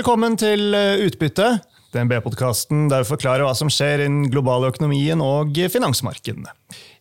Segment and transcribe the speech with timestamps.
[0.00, 1.58] Velkommen til eh, Utbytte,
[1.92, 6.54] DNB-podkasten der vi forklarer hva som skjer i den globale økonomien og finansmarkedene.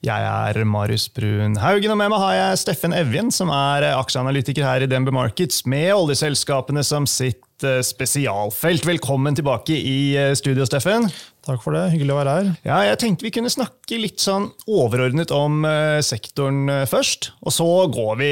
[0.04, 4.68] Jeg er Marius Brun Haugen, og med meg har jeg Steffen Evjen, som er aksjeanalytiker
[4.68, 8.84] her i DNB Markets, med oljeselskapene som sitt eh, spesialfelt.
[8.92, 11.08] Velkommen tilbake i eh, studio, Steffen.
[11.48, 11.86] Takk for det.
[11.94, 12.48] Hyggelig å være her.
[12.68, 17.32] Ja, jeg tenkte vi kunne snakke litt sånn overordnet om uh, sektoren uh, først.
[17.48, 18.32] Og så går vi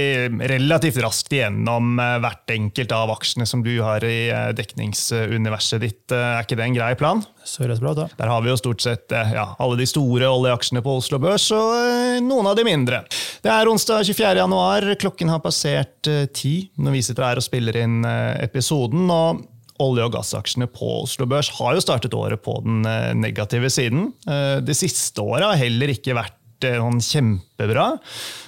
[0.52, 6.04] relativt raskt igjennom uh, hvert enkelt av aksjene som du har i dekningsuniverset ditt.
[6.12, 7.24] er ikke det en grei plan?
[7.48, 8.10] Søres bra, da.
[8.20, 12.20] Der har vi jo stort sett ja, alle de store oljeaksjene på Oslo Børs, og
[12.28, 13.06] noen av de mindre.
[13.42, 14.36] Det er onsdag 24.
[14.42, 14.90] januar.
[15.00, 19.08] Klokken har passert ti når vi sitter her og spiller inn episoden.
[19.08, 19.46] og
[19.84, 24.12] olje- og gassaksjene på Oslo Børs har jo startet året på den eh, negative siden.
[24.28, 27.88] Eh, det siste året har heller ikke vært eh, sånn kjempebra.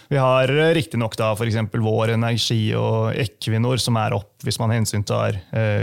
[0.10, 1.58] Vi har riktignok f.eks.
[1.78, 5.36] Vår Energi og Equinor som er opp hvis man hensyntar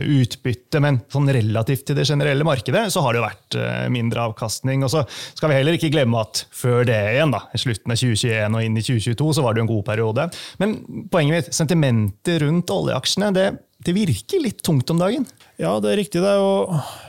[0.03, 3.59] utbytte, men sånn relativt til det generelle markedet så har det jo vært
[3.95, 4.83] mindre avkastning.
[4.83, 5.05] Og så
[5.37, 8.81] skal vi heller ikke glemme at før det igjen, da, slutten av 2021 og inn
[8.81, 10.27] i 2022, så var det jo en god periode.
[10.59, 10.75] Men
[11.13, 13.49] poenget mitt, sentimentet rundt oljeaksjene det
[13.87, 15.27] det virker litt tungt om dagen?
[15.61, 16.23] Ja, det er riktig.
[16.25, 16.33] Det,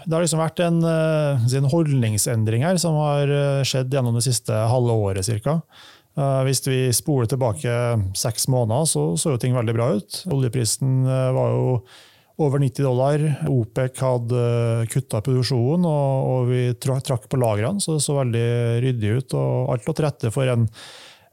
[0.05, 4.25] det har liksom vært en, eh, en, holdningsendring her som har eh, skjedd gjennom det
[4.27, 5.61] siste halve året ca.
[6.17, 7.71] Eh, hvis vi spoler tilbake
[8.17, 10.21] seks måneder, så så jo ting veldig bra ut.
[10.33, 11.67] Oljeprisen var jo
[12.37, 13.23] over 90 dollar.
[13.49, 14.45] OPEC hadde
[14.93, 18.47] kutta produksjonen, og, vi trakk på lagrene, så det så veldig
[18.85, 19.38] ryddig ut.
[19.38, 20.67] og Alt lå til rette for en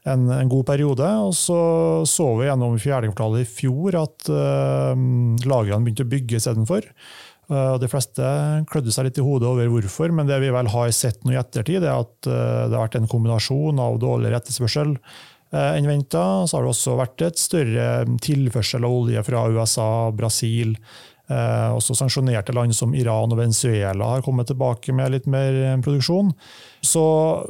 [0.05, 1.07] en, en, god periode.
[1.27, 1.59] Og så
[2.09, 4.93] så vi gjennom fjerde kvartal i fjor at uh,
[5.45, 6.85] lagrene begynte å bygge istedenfor.
[6.85, 8.25] Uh, de fleste
[8.71, 11.39] klødde seg litt i hodet over hvorfor, men det vi vel har sett nå i
[11.39, 16.23] ettertid, er at uh, det har vært en kombinasjon av dårligere etterspørsel uh, enn venta.
[16.45, 17.89] Så har det også vært et større
[18.25, 20.73] tilførsel av olje fra USA, Brasil,
[21.25, 25.79] Eh, også sanksjonerte land som Iran og Venezuela har kommet tilbake med litt mer eh,
[25.81, 26.29] produksjon.
[26.85, 27.01] Så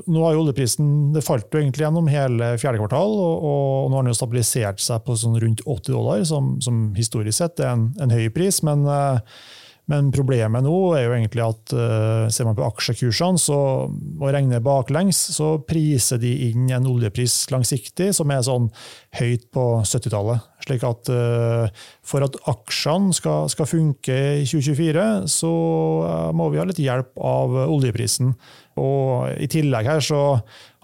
[0.08, 4.00] nå har jo oljeprisen det falt jo egentlig gjennom hele fjerde kvartal, og, og nå
[4.00, 7.74] har den jo stabilisert seg på sånn rundt 80 dollar, som, som historisk sett er
[7.74, 8.62] en, en høy pris.
[8.64, 9.42] men eh,
[9.92, 14.64] men problemet nå er jo egentlig at uh, ser man på aksjekursene så, og regner
[14.66, 18.72] baklengs, så priser de inn en oljepris langsiktig som er sånn
[19.20, 20.50] høyt på 70-tallet.
[20.66, 21.70] Slik at uh,
[22.06, 25.54] for at aksjene skal, skal, funke i 2024, så
[26.02, 28.34] uh, må vi ha litt hjelp av oljeprisen.
[28.82, 30.22] Og I tillegg her så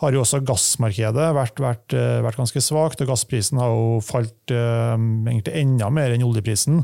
[0.01, 5.59] har jo også gassmarkedet vært, vært, vært ganske svakt, og gassprisen har jo falt egentlig
[5.59, 6.79] enda mer enn oljeprisen.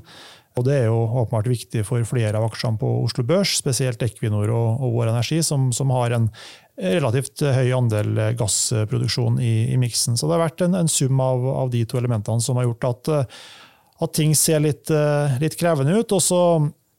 [0.58, 4.50] Og Det er jo åpenbart viktig for flere av aksjene på Oslo Børs, spesielt Equinor
[4.50, 6.32] og, og Vår Energi, som, som, har en
[6.78, 10.18] relativt høy andel gassproduksjon i, i miksen.
[10.18, 12.90] Så det har vært en, en sum av, av, de to elementene som har gjort
[12.90, 13.14] at,
[14.06, 14.90] at ting ser litt,
[15.42, 16.18] litt, krevende ut.
[16.18, 16.42] Og så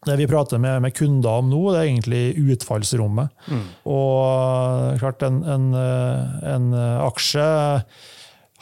[0.07, 3.35] det vi prater med, med, kunder om nå, det er egentlig utfallsrommet.
[3.51, 3.65] Mm.
[3.91, 5.69] Og klart, en, en,
[6.55, 6.71] en
[7.09, 7.49] aksje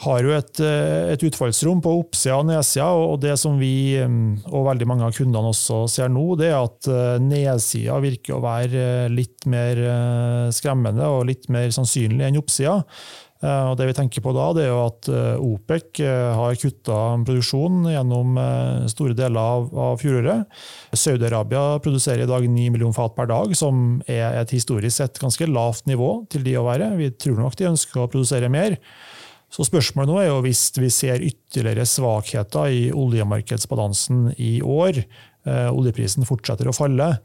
[0.05, 2.89] har jo et, eh, et, utfallsrom på oppsida og nedsida.
[2.93, 6.59] Og det som vi mm, og veldig mange av kundene også ser nå, det er
[6.59, 9.79] at eh, nedsida virker å være eh, litt mer
[10.53, 12.81] skremmende og litt mer sannsynlig enn oppsida.
[13.37, 15.07] Og det vi tenker på da, det er jo at
[15.45, 15.99] OPEC
[16.33, 18.39] har kutta produksjonen gjennom
[18.89, 20.57] store deler av, av fjoråret.
[20.89, 25.51] Saudi-Arabia produserer i dag 9 millioner fat per dag, som er et historisk sett ganske
[25.51, 26.89] lavt nivå til de å være.
[26.97, 28.79] Vi tror nok de ønsker å produsere mer.
[29.57, 34.99] Så spørsmålet nå er jo hvis vi ser ytterligere svakheter i oljemarkedsbalansen i år,
[35.49, 37.15] eh, oljeprisen fortsetter å falle,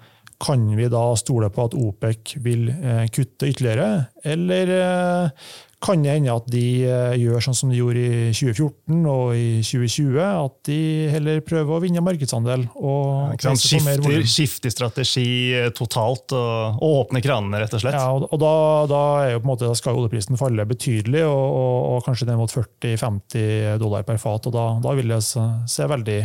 [0.42, 6.14] kan vi da stole på at OPEC vil eh, kutte ytterligere, eller eh, kan det
[6.14, 10.54] hende at de eh, gjør sånn som de gjorde i 2014 og i 2020, at
[10.68, 10.78] de
[11.12, 12.68] heller prøver å vinne markedsandel.
[12.78, 15.26] og ja, skifter, skifter, strategi
[15.58, 17.98] eh, totalt og, og åpner kranene, rett og slett?
[17.98, 18.52] Ja, og, da,
[18.90, 19.02] da,
[19.46, 24.22] måte, da, skal oljeprisen falle betydelig, og, og, og kanskje ned mot 40-50 dollar per
[24.22, 24.46] fat.
[24.46, 26.20] og Da, da vil det se veldig,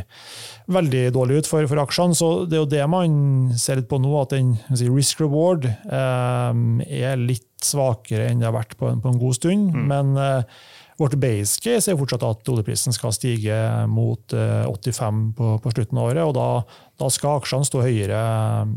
[0.77, 2.17] veldig dårlig ut for, for, aksjene.
[2.17, 3.19] så Det er jo det man
[3.57, 6.63] ser litt på nå, at den si, risk reward eh,
[7.01, 9.71] er litt svakere enn det har vært på en, på en god stund.
[9.73, 9.87] Mm.
[9.89, 10.59] Men uh,
[10.97, 13.57] vårt base case er fortsatt at oljeprisen skal stige
[13.91, 16.23] mot uh, eh, 85 på, på, slutten av året.
[16.25, 16.47] og da
[16.97, 18.19] da skal aksjene stå høyere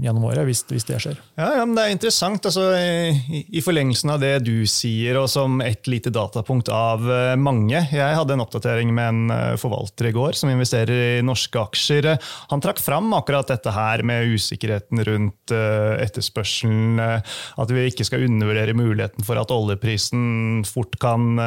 [0.04, 1.20] gjennom året, hvis, hvis det skjer.
[1.40, 2.44] Ja, ja, men Det er interessant.
[2.50, 7.32] Altså, i, i, forlengelsen av det du sier, og som et lite datapunkt av uh,
[7.40, 7.80] mange.
[7.80, 12.10] Jeg hadde en oppdatering med en uh, forvalter i går som investerer i norske aksjer.
[12.52, 17.00] Han trakk fram akkurat dette her med usikkerheten rundt etterspørselen.
[17.00, 21.40] at vi ikke skal undervurdere muligheten for at oljeprisen fort kan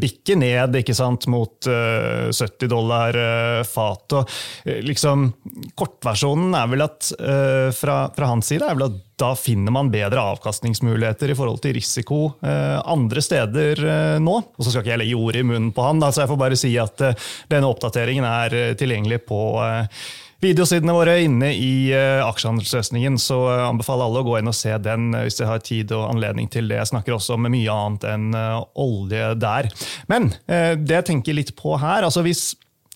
[0.00, 3.18] bikke ned ikke sant, mot 70 dollar
[3.68, 4.32] fatet.
[4.64, 5.28] Liksom,
[6.14, 9.90] spekulasjonen er vel at uh, fra, fra, hans side er vel at da finner man
[9.92, 14.36] bedre avkastningsmuligheter i forhold til risiko uh, andre steder uh, nå.
[14.56, 16.40] Og så skal ikke jeg legge ord i munnen på han, da, så jeg får
[16.40, 17.06] bare si at
[17.50, 19.40] denne oppdateringen er tilgjengelig på
[20.44, 24.74] videosidene våre inne i uh, aksjehandelsløsningen, så uh, anbefaler alle å gå inn og se
[24.82, 26.80] den uh, hvis de har tid og anledning til det.
[26.82, 28.28] Jeg snakker også om mye annet enn
[28.80, 29.68] olje der.
[30.10, 32.52] Men det jeg tenker litt på her, altså hvis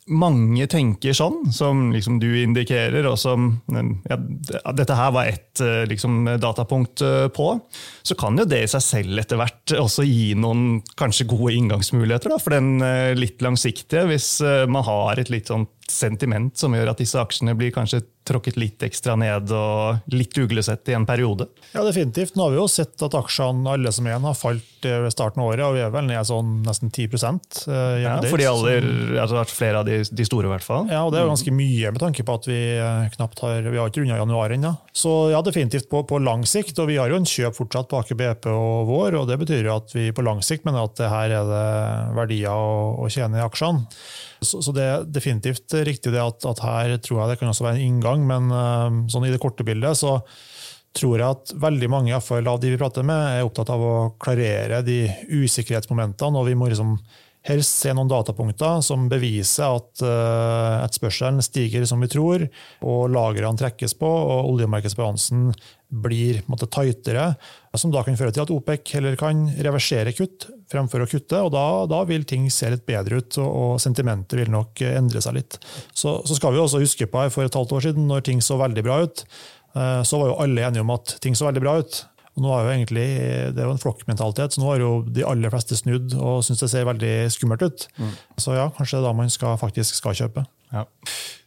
[0.09, 4.19] mange tenker sånn, som liksom du indikerer, og som ja,
[4.77, 7.03] dette her var ett liksom, datapunkt
[7.37, 7.49] på,
[8.03, 12.35] så kan jo det i seg selv etter hvert også gi noen kanskje gode inngangsmuligheter
[12.35, 12.79] da, for den
[13.19, 14.39] litt langsiktige, hvis
[14.71, 18.85] man har et litt sånn sentiment som gjør at disse aksjene blir kanskje tråkket litt
[18.87, 21.49] ekstra ned og litt uglesett i en periode?
[21.73, 22.37] Ja, definitivt.
[22.37, 25.43] Nå har vi jo sett at aksjene alle som igjen har falt eh, ved starten
[25.43, 28.89] av året, og vi er vel ned sånn nesten 10 eh, Ja, for de aller,
[29.23, 30.89] altså flere av de, de, store, i hvert fall.
[30.93, 33.69] Ja, og det er jo ganske mye med tanke på at vi eh, knapt har
[33.69, 34.75] vi har ikke runda januar ennå.
[34.93, 36.79] Så ja, definitivt på, på, lang sikt.
[36.83, 39.69] Og vi har jo en kjøp fortsatt på Aker BP og vår, og det betyr
[39.69, 41.67] jo at vi på lang sikt mener at det her er det
[42.19, 43.87] verdier å, å tjene i aksjene.
[44.41, 47.67] Så, så, det er definitivt riktig det at, at, her tror jeg det kan også
[47.67, 50.19] være en inngang, men uh, sånn i det korte bildet så
[50.99, 54.81] tror jeg at veldig mange av de vi prater med, er opptatt av å klarere
[54.83, 56.39] de usikkerhetsmomentene.
[56.39, 56.97] og vi må liksom
[57.49, 62.47] helst se noen datapunkter som beviser at uh, etterspørselen stiger som vi tror,
[62.83, 65.53] og lagrene trekkes på, og oljemarkedsbalansen
[65.89, 67.33] blir måtte, tightere,
[67.79, 71.41] som da kan føre til at OPEC heller kan reversere kutt fremfor å kutte.
[71.41, 75.23] og Da, da vil ting se litt bedre ut, og, og, sentimentet vil nok endre
[75.25, 75.59] seg litt.
[75.93, 78.45] Så, så skal vi også huske på her for et halvt år siden, når ting
[78.45, 79.25] så veldig bra ut,
[79.79, 82.03] uh, så var jo alle enige om at ting så veldig bra ut.
[82.39, 83.07] Og nå er jo egentlig,
[83.51, 86.63] Det er jo en flokkmentalitet, så nå har jo de aller fleste snudd og syns
[86.63, 87.89] det ser veldig skummelt ut.
[87.99, 88.13] Mm.
[88.39, 90.45] Så ja, kanskje det er da man skal, faktisk skal kjøpe.
[90.71, 90.85] Ja.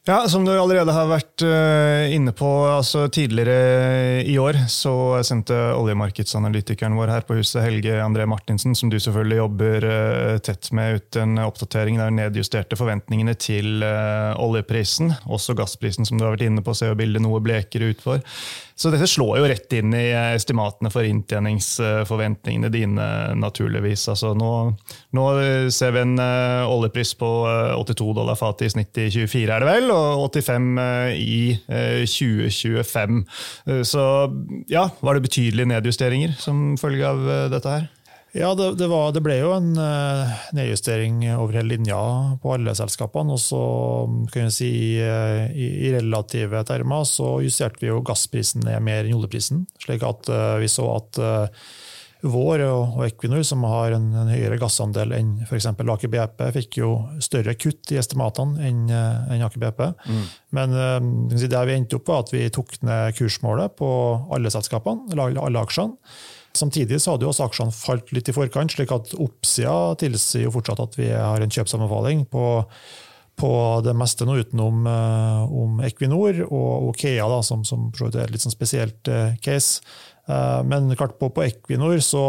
[0.09, 5.53] Ja, Som du allerede har vært uh, inne på, altså tidligere i år så sendte
[5.77, 10.97] oljemarkedsanalytikeren vår her på huset, Helge André Martinsen, som du selvfølgelig jobber uh, tett med,
[10.97, 15.13] ut en oppdatering der nedjusterte forventningene til uh, oljeprisen.
[15.29, 18.25] Også gassprisen, som du har vært inne på, ser jo bildet noe blekere ut for.
[18.81, 23.05] Så dette slår jo rett inn i estimatene for inntjeningsforventningene dine,
[23.37, 24.07] naturligvis.
[24.09, 24.49] Altså nå,
[25.13, 25.25] nå
[25.69, 27.29] ser vi en oljepris på
[27.77, 29.90] 82 dollar fatet i snitt i 24, er det vel?
[29.93, 31.39] Og 85 eh, i
[32.07, 33.21] 2025.
[33.21, 34.03] Eh, eh, så
[34.71, 37.89] ja, var det betydelige nedjusteringer som følge av dette her?
[38.31, 39.73] Ja, det, det, var, det, ble jo en
[40.55, 41.97] nedjustering over hele linja
[42.39, 43.35] på alle selskapene.
[43.35, 43.63] Og så
[44.31, 44.69] kan vi si
[45.03, 49.65] i, i relative termer så justerte vi jo gassprisen ned mer enn oljeprisen.
[49.83, 50.31] Slik at
[50.63, 51.19] vi så at
[52.21, 55.67] vår og Equinor, som har en, en høyere gassandel enn f.eks.
[55.71, 56.91] Aker BP, fikk jo
[57.23, 59.81] større kutt i estimatene enn eh, en Aker BP.
[60.05, 60.25] Mm.
[60.57, 63.91] Men um, det vi endte opp var at vi tok ned kursmålet på
[64.33, 65.97] alle selskapene, alle aksjene.
[66.53, 70.53] Samtidig så hadde jo også aksjene falt litt i forkant, slik at oppsida tilsier jo
[70.57, 72.47] fortsatt at vi har en kjøpsanbefaling på,
[73.39, 73.51] på
[73.87, 78.53] det meste nå utenom om Equinor og Okea, da, som, som er et litt sånn
[78.53, 79.07] spesielt
[79.41, 79.79] case.
[80.27, 82.23] Eh, men klart på, på Equinor så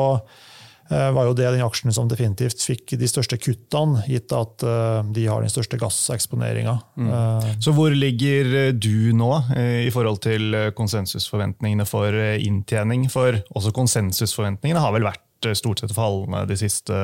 [0.91, 5.01] eh, var jo det den aksjen som definitivt fikk de største kuttene, gitt at eh,
[5.15, 6.77] de har den største gasseksponeringa.
[6.97, 7.11] Mm.
[7.63, 9.33] Så hvor ligger du nå
[9.87, 13.09] i forhold til konsensusforventningene for inntjening?
[13.13, 16.95] For også konsensusforventningene har vel vært stort sett fallende de siste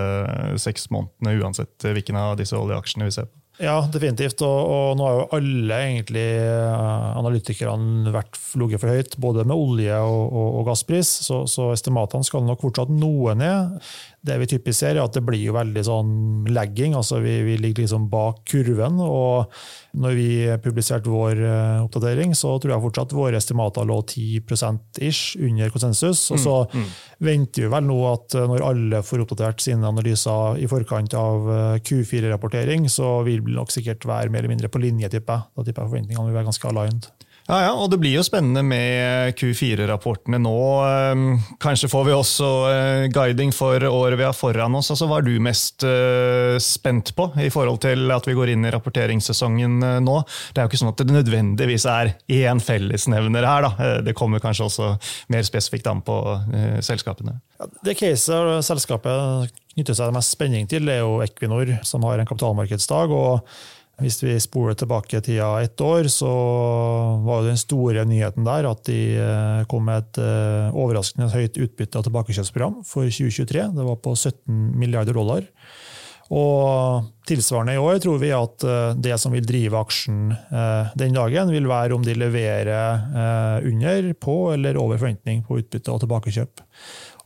[0.62, 3.37] seks månedene, uansett hvilken av disse oljeaksjene vi ser på?
[3.58, 4.42] Ja, definitivt.
[4.46, 9.58] Og, og, nå har jo alle egentlig eh, analytikerne vært ligget for høyt, både med
[9.58, 13.80] olje og, og, og gasspris, så, så, estimatene skal nok fortsatt noe ned.
[14.28, 16.14] Det vi typisk ser, er at det blir jo veldig sånn
[16.52, 16.96] lagging.
[16.98, 19.00] altså Vi, vi ligger liksom bak kurven.
[19.04, 19.52] og
[19.98, 20.30] når vi
[20.62, 26.26] publiserte vår eh, oppdatering, så tror jeg fortsatt våre estimater lå 10% ish under konsensus.
[26.34, 26.90] Og så mm, mm.
[27.28, 31.48] venter vi vel nå at eh, når alle får oppdatert sine analyser i forkant av
[31.54, 35.50] eh, Q4-rapportering, så vil vi nok sikkert være mer eller mindre på linje, tipper jeg.
[35.56, 37.10] Da tipper jeg forventningene vil være ganske aligned.
[37.48, 40.56] Ja, ja, og Det blir jo spennende med Q4-rapportene nå.
[40.84, 41.22] Ehm,
[41.62, 44.90] kanskje får vi også eh, guiding for året vi har foran oss.
[44.92, 48.68] Altså, hva er du mest eh, spent på i forhold til at vi går inn
[48.68, 50.18] i rapporteringssesongen eh, nå?
[50.52, 53.64] Det er jo ikke sånn at det nødvendigvis er én fellesnevner her.
[53.64, 53.88] Da.
[54.04, 54.90] Det kommer kanskje også
[55.32, 56.18] mer spesifikt an på
[56.84, 57.38] selskapene.
[57.56, 62.28] Ja, det caset selskapet knytter seg mest spenning til, er jo Equinor, som har en
[62.28, 63.16] kapitalmarkedsdag.
[63.16, 63.48] og
[63.98, 66.30] hvis vi spoler tilbake tida ett år, så
[67.24, 71.98] var den store nyheten der at de eh, kom med et eh, overraskende høyt utbytte
[71.98, 73.64] av tilbakekjøpsprogram for 2023.
[73.74, 74.38] Det var på 17
[74.78, 75.48] milliarder dollar.
[76.28, 80.30] Og tilsvarende i år tror vi at eh, det som vil drive aksjen
[81.00, 86.04] den dagen, vil være om de leverer under, på eller over forventning på utbytte og
[86.04, 86.62] tilbakekjøp.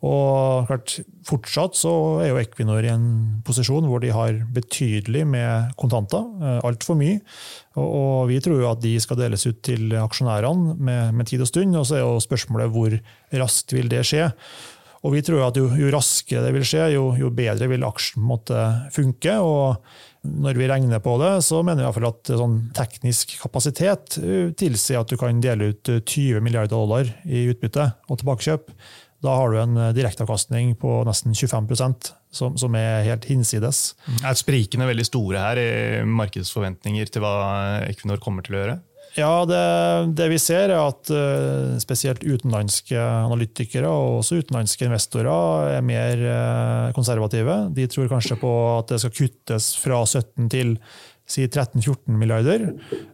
[0.03, 1.93] Og klart, Fortsatt så
[2.25, 3.07] er jo Equinor i en
[3.47, 6.27] posisjon hvor de har betydelig med kontanter.
[6.67, 7.21] Altfor mye.
[7.79, 11.53] Og, vi tror jo at de skal deles ut til aksjonærene med, med tid og
[11.53, 11.79] stund.
[11.79, 12.99] Og så er jo spørsmålet hvor
[13.45, 14.33] raskt vil det skje.
[15.03, 18.23] Og vi tror at jo, jo raskere det vil skje, jo, jo bedre vil aksjen
[18.27, 18.59] måtte
[18.95, 19.39] funke.
[19.39, 19.79] og
[20.23, 24.19] når vi regner på det, så mener vi i hvert fall at sånn teknisk kapasitet
[24.23, 28.71] eh, tilsier at du kan dele ut 20 eh, milliarder dollar i utbytte og tilbakekjøp.
[29.23, 33.93] Da har du en eh, direkteavkastning på nesten 25% som, som er helt hinsides.
[34.25, 35.69] Er sprikene veldig store her i
[36.09, 37.35] markedsforventninger til hva
[37.87, 38.81] Equinor kommer til å gjøre?
[39.13, 39.61] Ja, det,
[40.17, 46.23] det, vi ser er at uh, spesielt utenlandske analytikere og også utenlandske investorer er mer
[46.25, 47.59] uh, konservative.
[47.77, 50.79] De tror kanskje på at det skal kuttes fra 17 til
[51.29, 52.69] si 13-14 milliarder.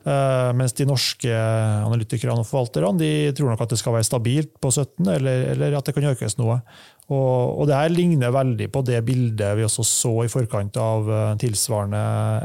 [0.06, 4.54] Uh, mens de norske analytikerne og forvalterne de tror nok at det skal være stabilt
[4.62, 6.60] på 17, eller, eller at det kan økes noe.
[7.08, 11.08] Og, og det her ligner veldig på det bildet vi også så i forkant av
[11.40, 12.00] tilsvarende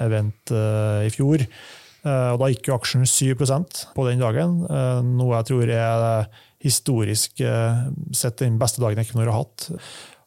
[0.05, 0.53] event
[1.03, 1.43] i fjor
[2.03, 6.07] Eh, og da gikk jo aksjen 7% på den dagen, eh, noe jeg tror er
[6.63, 9.69] historisk eh, sett den beste dagen Equinor har hatt.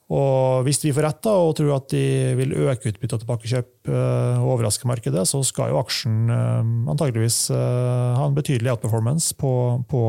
[0.07, 2.03] Og Hvis vi får rett da, og tror at de
[2.39, 8.37] vil øke utbytte og tilbakekjøp og overraske markedet, så skal jo aksjen antageligvis ha en
[8.37, 9.51] betydelig outperformance på,
[9.91, 10.05] på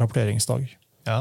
[0.00, 0.64] rapporteringsdag.
[1.04, 1.18] Ja,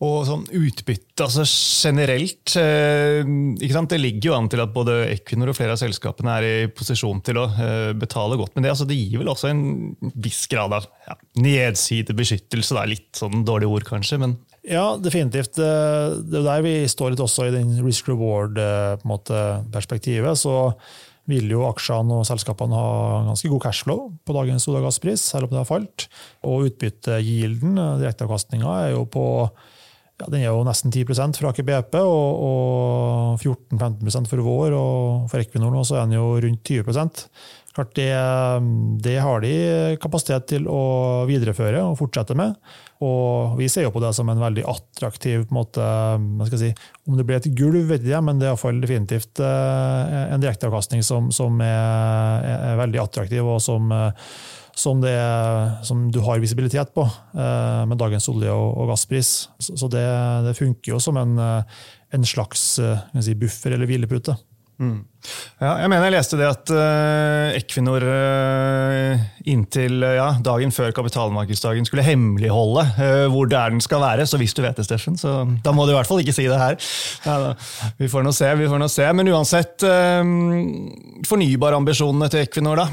[0.00, 5.58] og sånn utbytte altså generelt eh, Det ligger jo an til at både Equinor og
[5.58, 8.54] flere av selskapene er i posisjon til å eh, betale godt.
[8.56, 9.62] Men det, altså, det, gir vel også en
[10.16, 12.78] viss grad av ja, nedsidebeskyttelse.
[12.80, 14.20] Er litt sånn dårlig ord, kanskje.
[14.22, 15.58] men ja, definitivt.
[15.58, 20.32] Eh, det er der vi står litt også i den risk reward-perspektivet.
[20.32, 20.54] Eh, så
[21.28, 22.90] vil jo aksjene og selskapene ha
[23.26, 25.98] ganske god cashflow på dagens olje- og gasspris, selv om det har falt.
[26.48, 29.24] Og utbyttegilden, direkteavkastninga, er jo på
[30.18, 31.04] ja, den er jo nesten 10
[31.38, 34.74] fra Aker BP, og, og 14-15% for vår.
[34.74, 37.28] Og for Equinor nå så er den jo rundt 20%
[37.78, 38.10] Klart det,
[39.04, 39.52] det, har de
[40.02, 42.56] kapasitet til å videreføre og fortsette med.
[43.04, 45.84] Og vi ser jo på det som en veldig attraktiv måte
[46.58, 46.72] si,
[47.06, 51.04] Om det blir et gulv, vet jeg, men det er iallfall definitivt eh, en direkteavkastning
[51.06, 53.94] som, som er, er, veldig attraktiv, og som,
[54.74, 55.14] som, det,
[55.86, 59.32] som, du har visibilitet på eh, med dagens olje- og, gasspris.
[59.62, 60.04] Så det,
[60.48, 64.34] det funker jo som en, en slags si, buffer eller hvilepute.
[64.78, 64.98] Mm.
[65.58, 70.94] Ja, jeg mener jeg leste det at uh, Equinor uh, inntil uh, ja, dagen før
[70.94, 72.84] kapitalmarkedsdagen skulle hemmeligholde
[73.32, 74.26] hvor det er den skal være.
[74.30, 76.46] Så hvis du vet det, Steffen, så da må du i hvert fall ikke si
[76.46, 76.78] det her.
[77.26, 77.52] Ja,
[77.98, 79.10] vi får nå se, vi får nå se.
[79.18, 79.82] Men uansett,
[81.28, 82.88] fornybarambisjonene til Equinor, da?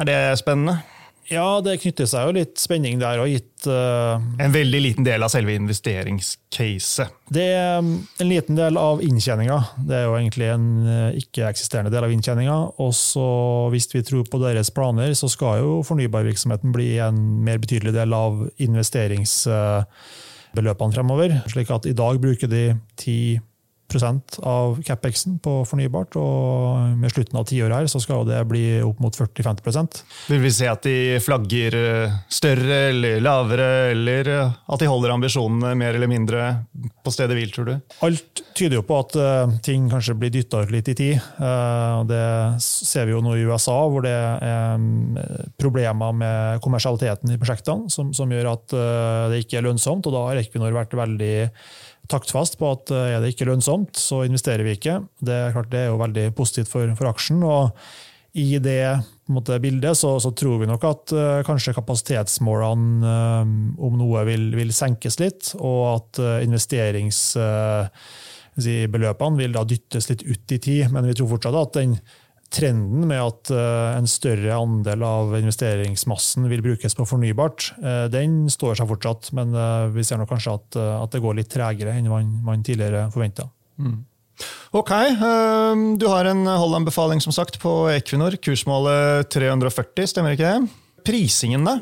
[0.00, 0.82] Er det spennende?
[1.30, 3.20] Ja, det knytter seg jo litt spenning der.
[3.22, 3.62] og gitt...
[3.62, 7.06] Uh, en veldig liten del av selve investeringscaset?
[7.30, 9.60] Det er um, en liten del av inntjeninga.
[9.86, 12.56] Det er jo egentlig en uh, ikke-eksisterende del av inntjeninga.
[12.82, 13.28] Og så
[13.70, 18.10] hvis vi tror på deres planer, så skal jo fornybarvirksomheten bli en mer betydelig del
[18.16, 21.30] av investeringsbeløpene fremover.
[21.52, 23.38] Slik at i dag bruker de 10
[24.42, 26.16] av CapEx-en på fornybart.
[26.20, 30.52] Og med slutten av tiåret her så skal det bli opp mot 40-50% Vil vi
[30.54, 35.96] se at de flagger eh, større eller lavere, eller eh, at de holder ambisjonene mer
[35.96, 36.46] eller mindre
[37.04, 37.74] på stedet hvil, tror du?
[38.06, 41.28] Alt tyder jo på at uh, ting kanskje blir dytta litt i tid.
[41.40, 42.24] Uh, det
[42.64, 45.16] ser vi jo nå i USA, hvor det er um,
[45.60, 50.06] problemer med kommersialiteten i prosjektene som, som gjør at uh, det ikke er lønnsomt.
[50.06, 51.34] og Da har Equinor vært veldig
[52.10, 54.96] taktfast på at eh, er det ikke lønnsomt, så investerer vi ikke.
[55.22, 57.40] Det er klart det er jo veldig positivt for, for aksjen.
[57.46, 57.64] og
[58.38, 59.02] i det
[59.34, 64.44] måte, bildet så, så, tror vi nok at uh, kanskje kapasitetsmålene um, om noe vil,
[64.54, 70.90] vil, senkes litt, og at uh, investeringsbeløpene vil da dyttes litt ut i tid.
[70.94, 71.90] Men vi tror fortsatt at den
[72.50, 78.42] trenden med at eh, en større andel av investeringsmassen vil brukes på fornybart, eh, den
[78.50, 79.30] står seg fortsatt.
[79.38, 82.66] Men eh, vi ser nok kanskje at, at det går litt tregere enn man, man
[82.66, 83.48] tidligere forventa.
[83.80, 84.00] Mm.
[84.72, 84.90] Ok,
[86.00, 88.38] du har en holdanbefaling som sagt på Equinor.
[88.40, 90.70] Kursmålet 340, stemmer ikke det?
[91.04, 91.74] Prisingen, da?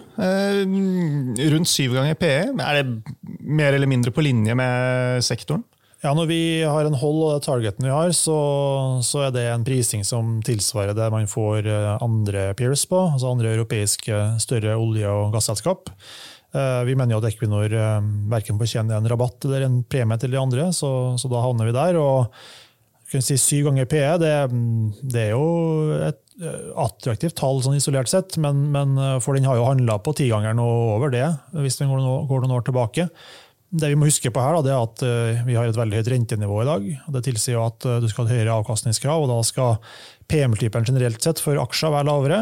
[1.53, 2.49] Rundt syv ganger PE.
[2.65, 3.15] Er det
[3.47, 5.63] mer eller mindre på linje med sektoren?
[5.99, 8.39] Ja, Når vi har en hold og det targeten vi har, så,
[9.03, 13.33] så, er det en prising som tilsvarer det man får eh, andre peers på, altså
[13.33, 15.91] andre europeiske større olje- og gasselskap.
[16.55, 20.37] Eh, vi mener jo at Equinor eh, verken fortjener en rabatt eller en premie til
[20.37, 21.99] de andre, så, så da havner vi der.
[21.99, 22.31] og
[23.11, 24.33] kan si syv ganger PE, det,
[25.01, 26.19] det, er jo et
[26.79, 30.99] attraktivt tall sånn isolert sett, men, men for den har jo handla på tigangeren og
[30.99, 31.25] over det,
[31.57, 33.09] hvis den går noen år tilbake.
[33.69, 36.09] Det vi må huske på her, da, det er at vi har et veldig høyt
[36.15, 36.87] rentenivå i dag.
[37.17, 39.77] Det tilsier at du skal ha et høyere avkastningskrav, og da skal
[40.33, 42.39] PM-typen generelt sett for aksjer være lavere.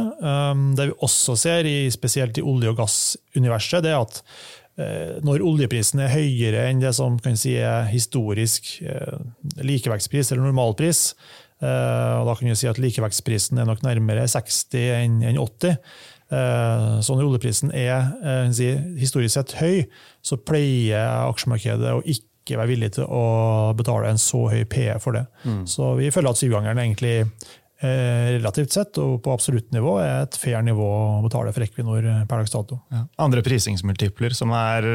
[0.78, 4.22] Det vi også ser, spesielt i olje- og gassuniverset, det er at
[4.76, 9.16] Eh, når oljeprisen er høyere enn det som si er historisk eh,
[9.64, 11.14] likevektspris eller normalpris,
[11.64, 15.78] eh, og da kan vi si at likevektprisen er nok nærmere 60 enn 80,
[16.26, 18.66] så når oljeprisen er si,
[18.98, 19.84] historisk sett høy,
[20.18, 23.20] så pleier aksjemarkedet å ikke være villig til å
[23.78, 25.22] betale en så høy PE for det.
[25.46, 25.60] Mm.
[25.70, 27.14] Så vi føler at syvgangeren egentlig
[27.76, 32.06] Eh, relativt sett, og på absolutt nivå, er et fair nivå å betale for Equinor
[32.08, 32.78] eh, per dags dato.
[32.88, 33.02] Ja.
[33.20, 34.86] Andre prisingsmultipler som er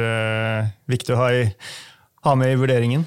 [0.89, 1.43] viktig å ha, i,
[2.25, 3.05] ha, med i vurderingen?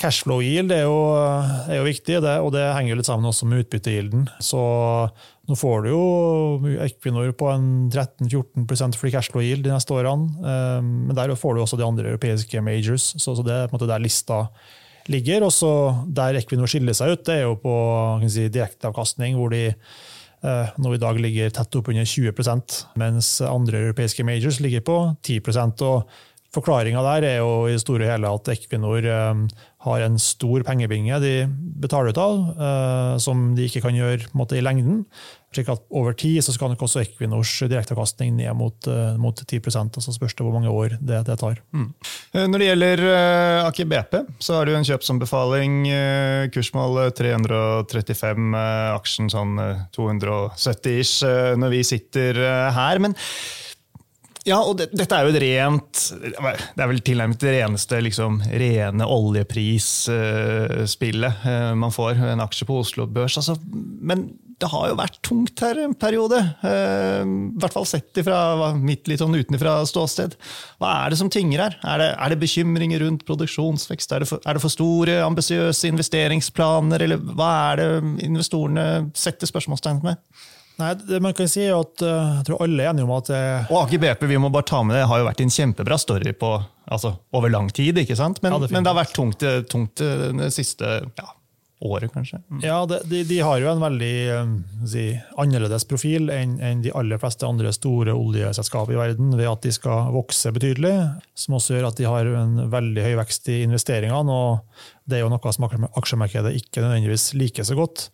[0.00, 3.46] Cashflow yield er jo, er jo viktig, det, og det henger jo litt sammen også
[3.48, 4.26] med utbyttegilden.
[4.42, 4.60] Så
[5.48, 6.02] nå får du jo
[6.84, 10.28] Equinor på en 13-14 free cash flow yield de neste årene.
[10.84, 13.88] Men der får du også de andre europeiske majors, så det er på en måte
[13.88, 14.42] der lista
[15.08, 15.46] ligger.
[15.46, 15.72] Og så
[16.06, 17.74] Der Equinor skiller seg ut, det er jo på
[18.28, 24.26] si, direkteavkastning, hvor de eh, nå i dag ligger tett oppunder 20% mens andre europeiske
[24.26, 26.18] majors ligger på 10% og
[26.54, 29.42] Forklaringa der er jo i store hele at Equinor eh,
[29.84, 31.34] har en stor pengebinge de
[31.82, 35.04] betaler ut av, eh, som de ikke kan gjøre måte, i lengden
[35.54, 39.60] slik at Over tid så skal nok også Equinors direkteavkastning ned mot, uh, mot 10
[39.96, 41.60] og Så spørs det hvor mange år det, det tar.
[41.72, 41.88] Mm.
[42.34, 43.04] Eh, når det gjelder
[43.64, 44.14] Aker BP,
[44.44, 45.78] så har du en kjøpsanbefaling.
[46.52, 49.56] Kursmål 335, uh, aksjen sånn
[49.96, 51.24] 270-ish
[51.58, 52.44] når vi sitter
[52.76, 53.00] her.
[53.00, 53.16] men
[54.48, 58.32] ja, og det, dette er jo et rent Det er vel tilnærmet det reneste liksom,
[58.48, 62.12] rene oljeprisspillet uh, man får.
[62.32, 63.36] En aksje på Oslo Børs.
[63.40, 64.18] Altså, men
[64.58, 66.38] det har jo vært tungt her en periode.
[66.64, 68.38] Uh, I hvert fall sett fra
[68.74, 70.32] mitt litt sånn utenfra ståsted.
[70.82, 71.74] Hva er det som tynger her?
[71.86, 74.10] Er det, er det bekymringer rundt produksjonsvekst?
[74.12, 76.98] Er det for, er det for store, ambisiøse investeringsplaner?
[77.06, 77.90] Eller hva er det
[78.26, 78.86] investorene
[79.18, 80.16] setter spørsmålstegn med?
[80.78, 83.30] Nei, det man kan si er at uh, jeg tror alle er enige om at
[83.32, 83.40] det...
[83.66, 86.34] Og Aker BP vi må bare ta med det, har jo vært en kjempebra story
[86.38, 86.52] på,
[86.86, 87.98] altså, over lang tid.
[87.98, 88.38] ikke sant?
[88.44, 91.26] Men, ja, det, men det har vært tungt, tungt det siste ja,
[91.80, 92.38] året, kanskje.
[92.46, 92.60] Mm.
[92.62, 94.14] Ja, de, de, de, har jo en veldig
[94.90, 95.04] si,
[95.38, 99.74] annerledes profil enn, en de aller fleste andre store oljeselskap i verden, ved at de
[99.74, 100.94] skal vokse betydelig.
[101.38, 104.38] Som også gjør at de har en veldig høy vekst i investeringene.
[104.38, 108.08] og Det er jo noe som aksjemarkedet ikke nødvendigvis liker så godt.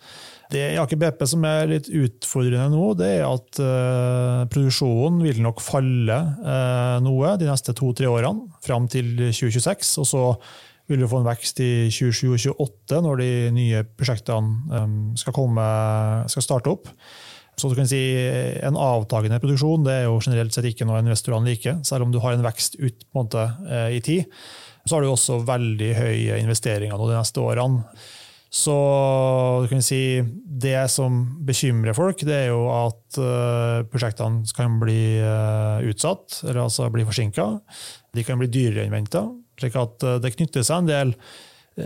[0.53, 5.41] Det i Aker BP som er litt utfordrende nå, det er at uh, produksjonen vil
[5.43, 9.97] nok falle uh, noe de neste to-tre årene, fram til 2026.
[10.05, 10.25] og så
[10.91, 15.35] vil du få en vekst i 2027 og 2028 når de nye prosjektene um, skal,
[15.35, 15.69] komme,
[16.31, 16.93] skal starte opp.
[17.55, 18.01] Så du kan si
[18.67, 21.79] En avtagende produksjon det er jo generelt sett ikke noe investorene liker.
[21.87, 23.45] Selv om du har en vekst ut på en måte,
[23.95, 24.27] i tid,
[24.85, 27.85] så har du også veldig høye investeringer nå de neste årene.
[28.55, 28.75] Så
[29.67, 35.83] kan si det som bekymrer folk, det er jo at uh, prosjektene kan bli uh,
[35.91, 37.49] utsatt, eller altså bli forsinka.
[38.15, 39.25] De kan bli dyrere enn venta
[39.61, 41.15] slik at eh, det knytter seg en del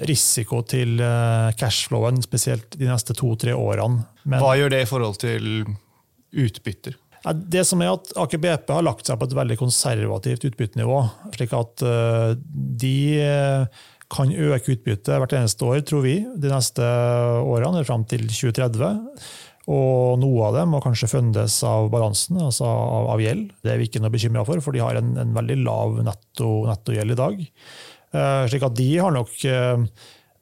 [0.09, 4.05] risiko til eh, cashflowen, spesielt de neste to-tre årene.
[4.25, 5.63] Men, Hva gjør det i forhold til
[6.29, 6.99] utbytter?
[7.27, 11.03] Det som er at Aker BP har lagt seg på et veldig konservativt utbyttenivå.
[11.35, 12.33] slik at eh,
[12.83, 12.97] de
[14.09, 16.85] kan øke utbyttet hvert eneste år, tror vi, de neste
[17.45, 19.03] årene, fram til 2030.
[19.69, 23.51] Og noe av det må kanskje fundes av balansen, altså av, av, gjeld.
[23.61, 26.71] Det er vi ikke noe bekymra for, for de har en, en veldig lav nettogjeld
[26.73, 27.43] netto i dag.
[28.09, 29.35] Uh, slik at de har nok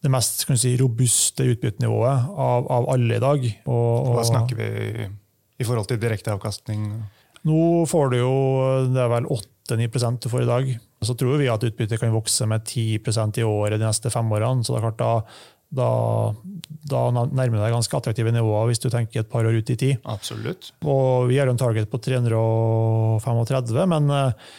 [0.06, 3.46] det mest si, robuste utbyttenivået av, av, alle i dag.
[3.66, 5.08] Og, og, Hva snakker vi
[5.58, 6.88] i forhold til direkte avkastning?
[7.46, 8.32] Nå får du jo
[8.92, 10.70] det er vel 8-9 du får i dag.
[11.04, 14.64] Så tror vi at utbyttet kan vokse med 10% i året de neste fem årene.
[14.64, 15.12] så det er klart da
[15.76, 15.88] da,
[16.86, 19.76] da nærmer du deg ganske attraktive nivåer hvis du tenker et par år ut i
[19.78, 19.96] tid.
[20.06, 20.70] Absolutt.
[20.86, 24.52] Og vi har en target på 335, men eh,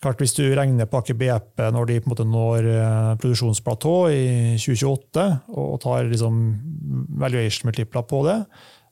[0.00, 3.94] klart hvis du regner på Aker BP når de på en måte når eh, produksjonsplatå
[4.12, 4.26] i
[4.60, 6.42] 2028, og tar liksom
[7.20, 8.38] valuation multipler på det,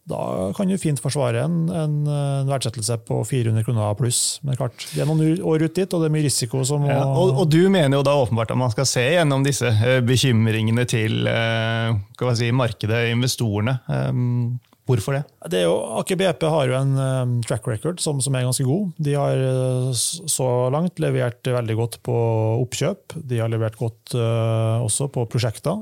[0.08, 4.38] da kan du fint forsvare en, en, en, verdsettelse på 400 kroner pluss.
[4.46, 6.62] Men klart, det er noen år ut dit, og det er mye risiko.
[6.68, 6.92] som må...
[6.92, 9.98] Ja, og, og, du mener jo da åpenbart at man skal se gjennom disse uh,
[10.04, 13.78] bekymringene til uh, si, markedet, investorene.
[13.88, 14.56] Um,
[14.88, 15.26] Hvorfor det?
[15.52, 18.94] det jo, Aker BP har jo en um, track record som, som, er ganske god.
[19.04, 22.16] De har uh, så langt levert veldig godt på
[22.62, 23.18] oppkjøp.
[23.28, 25.76] De har levert godt også på prosjekter.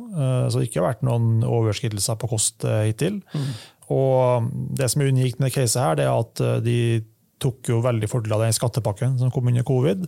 [0.50, 3.20] Så det ikke har vært noen overskridelser på kost hittil.
[3.30, 3.54] Mm.
[3.92, 6.78] Og det som er unikt med det her, det er at de
[7.42, 10.06] tok jo veldig fordel av den skattepakken som kom under covid.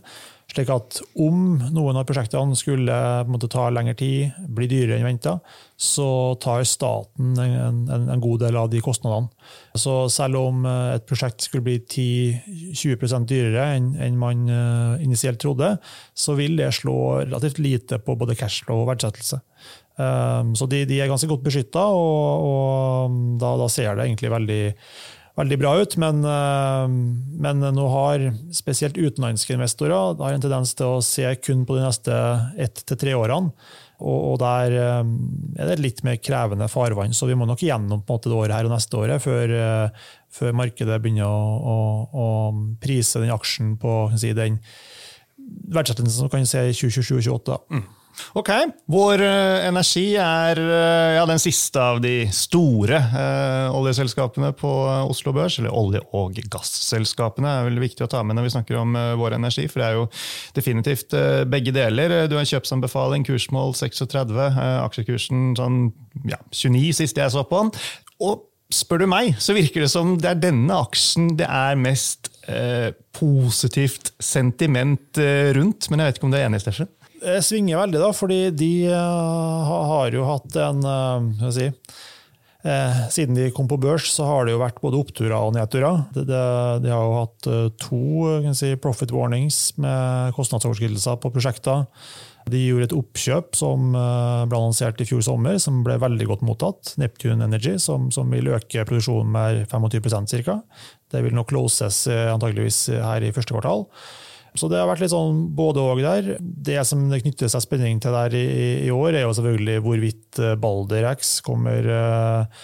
[0.49, 2.95] Slik at om noen av prosjektene skulle
[3.29, 5.35] måte, ta lengre tid, bli dyrere enn venta,
[5.77, 6.07] så
[6.41, 9.29] tar staten en, en, en, god del av de kostnadene.
[9.77, 15.41] Så selv om eh, et prosjekt skulle bli 10-20% dyrere enn, enn man eh, initielt
[15.43, 15.75] trodde,
[16.17, 19.43] så vil det slå relativt lite på både cashflow og verdsettelse.
[19.99, 24.31] Um, så de, de, er ganske godt beskytta, og, og da, da ser det egentlig
[24.31, 24.61] veldig
[25.39, 25.97] veldig bra ut.
[26.01, 26.87] Men, eh,
[27.45, 31.85] men, nå har spesielt utenlandske investorer har en tendens til å se kun på de
[31.85, 32.15] neste
[32.59, 33.53] ett til tre årene.
[33.99, 35.09] Og, der eh,
[35.59, 38.69] er det litt mer krevende farvann, så vi må nok gjennom måte det året her
[38.69, 42.27] og neste året før, eh, før markedet begynner å, å, å,
[42.79, 44.61] prise den aksjen på si, den
[45.75, 47.59] verdsettelsen som kan se i 2027-2028.
[47.75, 47.87] Mm.
[48.37, 48.49] Ok.
[48.91, 54.69] Vår uh, energi er uh, ja, den siste av de store eh, oljeselskapene på
[55.09, 55.59] Oslo Børs.
[55.61, 59.37] Eller olje- og gasselskapene er vel viktig å ta med når vi snakker om vår
[59.37, 59.67] energi.
[59.69, 60.05] For det er jo
[60.57, 61.15] definitivt
[61.49, 62.15] begge deler.
[62.29, 64.35] Du har kjøpsanbefaling, kursmål 36,
[64.85, 65.81] aksjekursen sånn
[66.29, 67.73] ja, 29 sist jeg så på den.
[68.25, 72.31] Og spør du meg, så virker det som det er denne aksjen det er mest
[73.17, 75.19] positivt sentiment
[75.57, 75.89] rundt.
[75.89, 76.89] Men jeg vet ikke om du er enig, Steffen?
[77.19, 81.67] Det svinger veldig, da, fordi de uh, har jo hatt en uh, si,
[82.63, 86.05] uh, Siden de kom på børs, så har det jo vært både oppturer og nedturer.
[86.15, 87.51] De, de, har jo hatt
[87.81, 91.87] to si, profit warnings med kostnadsoverskridelser på prosjekter.
[92.49, 96.95] De gjorde et oppkjøp som ble annonsert i fjor sommer, som ble veldig godt mottatt.
[96.97, 100.57] Neptune Energy, som, som vil øke produksjonen med 25% ca.
[101.11, 103.85] Det vil nok closes antageligvis her i første kvartal.
[104.59, 106.35] Så det har vært litt sånn både og der.
[106.39, 108.45] Det som det knytter seg spenning til der i,
[108.87, 112.63] i år, er jo selvfølgelig hvorvidt eh, Balder X kommer uh,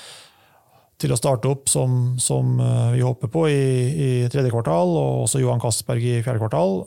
[1.00, 3.62] til å starte opp som, som uh, vi håper på i,
[3.96, 6.82] i, tredje kvartal, og også Johan Castberg i fjerde kvartal.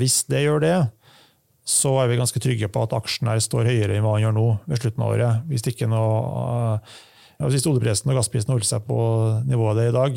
[0.00, 0.78] Hvis det gjør det,
[1.68, 4.38] så er vi ganske trygge på at aksjen her står høyere enn hva han gjør
[4.38, 5.44] nå ved slutten av året.
[5.50, 6.78] Hvis ikke noe
[7.38, 8.96] hvis oljeprisen og gassprisen holder seg på
[9.46, 10.16] nivået det er i dag,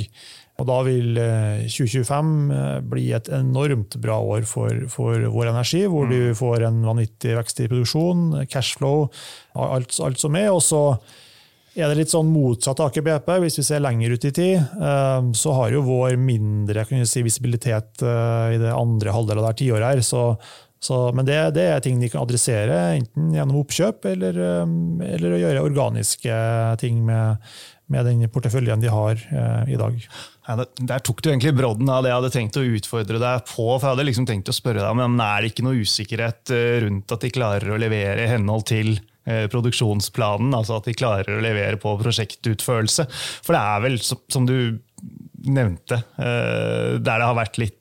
[0.62, 1.17] og da vil
[1.65, 6.13] 2025 eh, eh, bli et enormt bra år for, for vår energi, hvor mm.
[6.13, 9.08] du får en vanvittig vekst i produksjon, cashflow,
[9.58, 10.52] alt, alt som er.
[10.54, 10.84] Og så
[11.74, 13.32] er det litt sånn motsatt Aker BP.
[13.45, 18.06] Hvis vi ser lenger ut i tid, eh, så har jo vår mindre si, visibilitet
[18.06, 20.06] i det andre halvdelen av det tiåret her.
[20.06, 20.28] Så,
[20.78, 24.41] så, men det, det, er ting de kan adressere, enten gjennom oppkjøp eller,
[25.10, 26.41] eller å gjøre organiske
[26.82, 27.41] ting med,
[27.91, 29.19] med den porteføljen de har
[29.67, 29.97] i dag.
[30.49, 33.65] Ja, der tok du egentlig brodden av det jeg hadde tenkt å utfordre deg på.
[33.67, 36.82] for Jeg hadde liksom tenkt å spørre deg, men Er det ikke noe usikkerhet eh,
[36.86, 40.56] rundt at de klarer å levere i henhold til eh, produksjonsplanen?
[40.58, 43.06] Altså at de klarer å levere på prosjektutførelse?
[43.45, 44.58] For det er vel, som du
[45.45, 47.77] nevnte, eh, der det har vært litt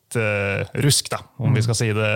[0.82, 2.06] rusk, da, om vi skal si det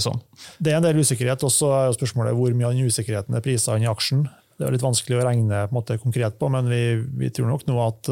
[0.00, 0.22] sånn.
[0.56, 1.42] Det er en del usikkerhet.
[1.44, 4.22] Også er spørsmålet hvor mye av den usikkerheten er prisa inn i aksjen.
[4.62, 6.82] Det er litt vanskelig å regne på måte, konkret på, men vi,
[7.18, 8.10] vi, tror nok nå at,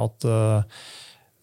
[0.00, 0.28] at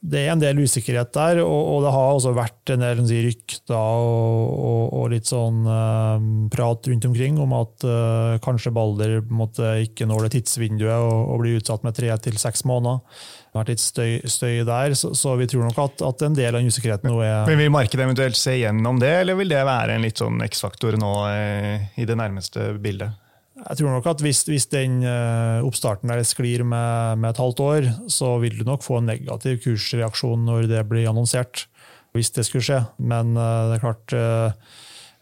[0.01, 3.19] det er en del usikkerhet der, og, og det har også vært en del si,
[3.21, 9.19] rykter og, og, og, litt sånn uh, prat rundt omkring om at uh, kanskje Balder
[9.29, 13.03] måtte ikke når det tidsvinduet og, blir utsatt med tre til seks måneder.
[13.05, 16.37] Det har vært litt støy, støy der, så, så, vi tror nok at, at, en
[16.39, 19.61] del av usikkerheten nå er Men Vil markedet eventuelt se gjennom det, eller vil det
[19.69, 23.20] være en litt sånn X-faktor nå eh, i det nærmeste bildet?
[23.69, 27.59] Jeg tror nok at hvis, hvis den eh, oppstarten der sklir med, med, et halvt
[27.61, 31.67] år, så vil du nok få en negativ kursreaksjon når det blir annonsert.
[32.15, 32.79] Hvis det skulle skje.
[32.97, 34.71] Men eh, det er klart eh,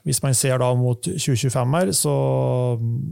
[0.07, 2.15] hvis man ser da mot 2025 her, så,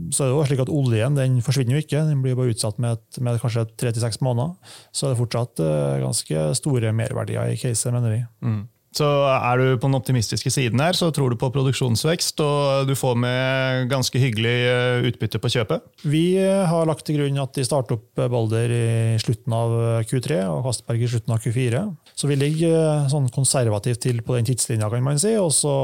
[0.08, 2.06] så, er det jo slik at oljen den forsvinner jo ikke.
[2.08, 4.56] Den blir bare utsatt med, et, med kanskje tre til seks måneder.
[4.90, 5.62] Så er det fortsatt
[6.02, 8.24] ganske store merverdier i caset, mener vi.
[8.42, 8.64] Mm.
[8.96, 12.94] Så er du på den optimistiske siden her, så tror du på produksjonsvekst, og du
[12.96, 15.84] får med ganske hyggelig eh, utbytte på kjøpet?
[16.08, 19.76] Vi eh, har lagt til grunn at de starter opp Balder i slutten av
[20.08, 21.84] Q3 og Kastberg i slutten av Q4.
[22.16, 25.76] Så vi ligger eh, sånn konservativt til på den tidslinja, kan man si, og så,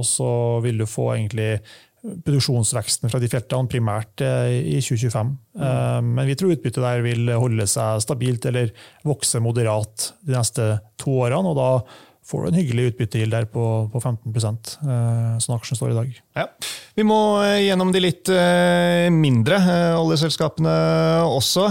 [0.00, 0.32] og så
[0.64, 1.52] vil du få egentlig
[2.00, 5.34] produksjonsveksten fra de feltene primært i 2025.
[5.60, 6.06] Mm.
[6.16, 8.70] Men vi tror utbyttet der vil holde seg stabilt eller
[9.04, 11.52] vokse moderat de neste to årene.
[11.52, 11.68] og da
[12.30, 16.20] får du en hyggelig utbyttegild der på, på 15 eh, sånn aksjen står i dag.
[16.38, 16.46] Ja.
[16.94, 17.18] Vi må
[17.58, 18.28] gjennom de litt
[19.14, 19.56] mindre
[19.96, 20.72] oljeselskapene
[21.24, 21.64] også.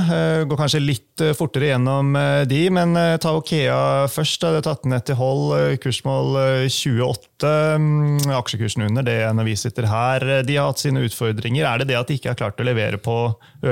[0.50, 2.15] Går kanskje litt fortere gjennom
[2.50, 4.41] de, men ta Okea først.
[4.41, 7.52] Det er tatt ned til hold, kursmål 28.
[7.84, 10.26] Mm, aksjekursen under det når vi sitter her.
[10.48, 11.67] De har hatt sine utfordringer.
[11.67, 13.19] Er det det at de ikke har klart å levere på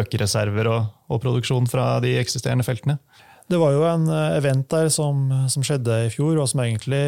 [0.04, 3.00] økereserver og, og produksjon fra de eksisterende feltene?
[3.48, 7.04] Det var jo en eh, event der som, som skjedde i fjor, og som egentlig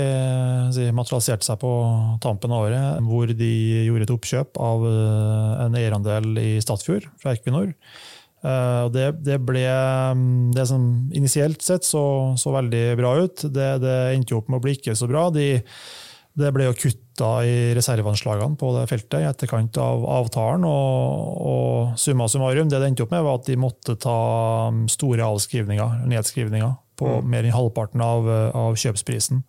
[0.76, 1.72] si, materialiserte seg på
[2.24, 3.52] tampen av året, hvor de
[3.90, 7.74] gjorde et oppkjøp av eh, en eierandel i Statfjord fra Equinor.
[8.40, 12.04] Det, det, ble mm, det som initielt sett så,
[12.40, 13.44] så veldig bra ut.
[13.44, 15.26] Det, det endte opp med å bli ikke så bra.
[15.36, 15.58] De,
[16.38, 20.66] det ble jo kutta i reserveanslagene på det feltet i etterkant av avtalen.
[20.68, 24.20] Og, og summa summarum, det det endte opp med, var at de måtte ta
[24.92, 27.30] store avskrivninger, nedskrivninger på mm.
[27.32, 29.44] mer enn halvparten av, av, kjøpsprisen.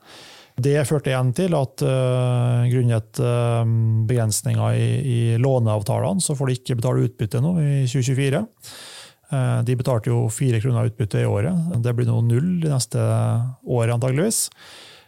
[0.61, 3.63] Det førte igjen til at uh, grunnet uh,
[4.09, 8.43] begrensninger i, i, låneavtalene, så får de ikke betale utbytte nå i 2024.
[9.31, 11.79] Uh, de betalte jo fire kroner utbytte i året.
[11.81, 14.49] Det blir nå null de neste året, antageligvis.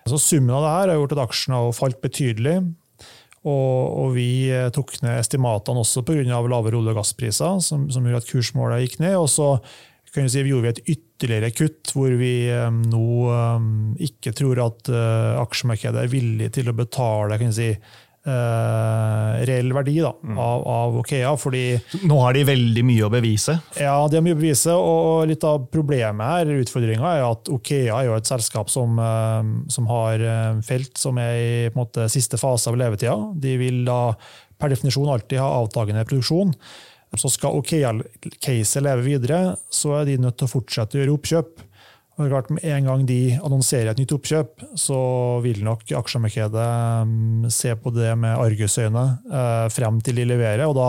[0.08, 2.56] Så Summen av det her har gjort at aksjene har falt betydelig.
[3.42, 6.22] Og, og vi eh, tok ned estimatene også pga.
[6.26, 9.16] lavere olje- og gasspriser, som, som, gjorde at kursmålet gikk ned.
[9.18, 9.56] Og så
[10.12, 13.68] si, vi gjorde vi et ytterligere kutt, hvor vi um, nå um,
[14.02, 17.72] ikke tror at uh, aksjemarkedet er villig til å betale kan si,
[18.22, 20.37] Uh, reell verdi da, mm.
[20.38, 21.32] av, av, Okea.
[21.35, 21.62] fordi...
[22.06, 23.56] Nå har de veldig mye å bevise?
[23.74, 24.76] Ja, de har mye å bevise.
[24.78, 29.42] og Litt av problemet her, utfordringa, er at Okea er jo et selskap som, uh,
[29.72, 33.18] som har uh, felt som er i måte, siste fase av levetida.
[33.35, 34.14] De vil da
[34.62, 36.54] per definisjon alltid ha avtagende produksjon.
[37.18, 41.66] Så skal Okea-caset leve videre, så er de nødt til å fortsette å gjøre oppkjøp.
[42.22, 44.98] Og klart, Med en gang de annonserer et nytt oppkjøp, så
[45.42, 46.70] vil nok aksjemarkedet
[47.08, 50.64] mm, se på det med argusøyne eh, frem til de leverer.
[50.66, 50.88] og da,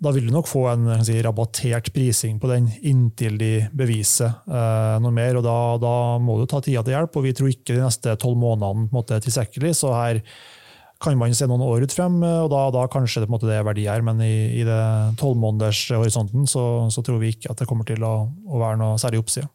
[0.00, 4.96] da vil du nok få en si, rabattert prising på den inntil de beviser eh,
[5.04, 5.38] noe mer.
[5.38, 8.16] og da, da, må du ta tida til hjelp, og vi tror ikke de neste
[8.20, 9.76] tolv månedene på en måte, er tilstrekkelig.
[9.76, 10.24] Så her
[11.00, 13.64] kan man se noen år ut frem, og da, da kanskje det, måte, det er
[13.68, 14.02] verdi her.
[14.04, 14.82] Men i, i det
[15.20, 19.22] tolvmånedershorisonten så, så tror vi ikke at det kommer til å, å være noe særlig
[19.22, 19.48] oppside.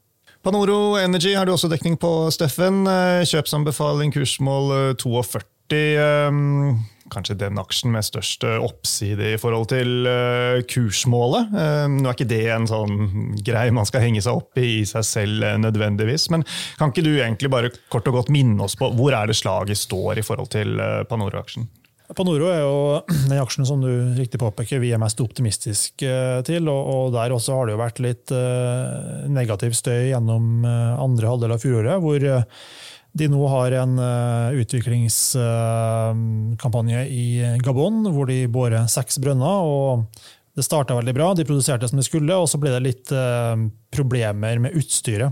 [0.46, 2.84] Panoro Energy har du også dekning på, Steffen.
[2.86, 5.42] Eh, kjøpsanbefaling kursmål 42.
[5.74, 11.50] Eh, ehm, kanskje den aksjen med størst oppside i forhold til eh, kursmålet.
[11.96, 15.08] Nå er ikke det en sånn grei man skal henge seg opp i i seg
[15.10, 16.46] selv nødvendigvis, men
[16.78, 19.82] kan ikke du egentlig bare kort og godt minne oss på hvor er det slaget
[19.82, 20.78] står i forhold til
[21.10, 21.66] Panoro-aksjen?
[22.14, 26.68] Panoro er jo den aksjen som du riktig påpeker vi er mest optimistiske eh, til.
[26.70, 31.52] og Der også har det jo vært litt eh, negativ støy gjennom eh, andre halvdel
[31.56, 32.02] av fjoråret.
[32.04, 32.20] hvor
[33.16, 33.96] de nå har en
[34.60, 39.64] utviklingskampanje i Gabon hvor de borer seks brønner.
[39.64, 40.04] og
[40.52, 43.08] Det starta veldig bra, de produserte som de skulle, og så ble det litt
[43.96, 45.32] problemer med utstyret.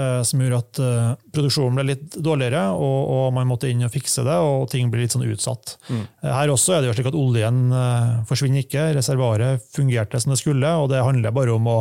[0.00, 3.92] Eh, som gjorde at uh, produksjonen ble litt dårligere, og, og, man måtte inn og
[3.92, 5.74] fikse det, og ting ble litt sånn utsatt.
[5.90, 6.02] Mm.
[6.22, 10.32] Uh, her også er det jo slik at oljen uh, forsvinner ikke, reservoaret fungerte som
[10.32, 11.78] det skulle, og det handler bare om å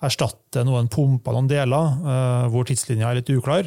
[0.00, 1.98] erstatte noen pumper, noen deler,
[2.48, 3.66] hvor tidslinja er litt uklar.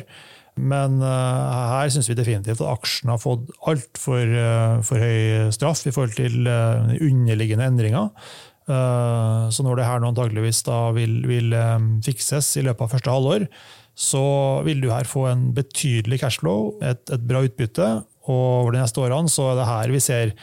[0.57, 4.33] Men her syns vi definitivt at aksjen har fått altfor
[4.85, 8.09] for høy straff i forhold til underliggende endringer.
[8.65, 11.53] Så når det her nå antageligvis da vil, vil
[12.05, 13.45] fikses i løpet av første halvår,
[13.93, 14.25] så
[14.65, 17.89] vil du her få en betydelig cashflow, et, et bra utbytte.
[18.23, 20.37] Og over de neste årene så er det her vi ser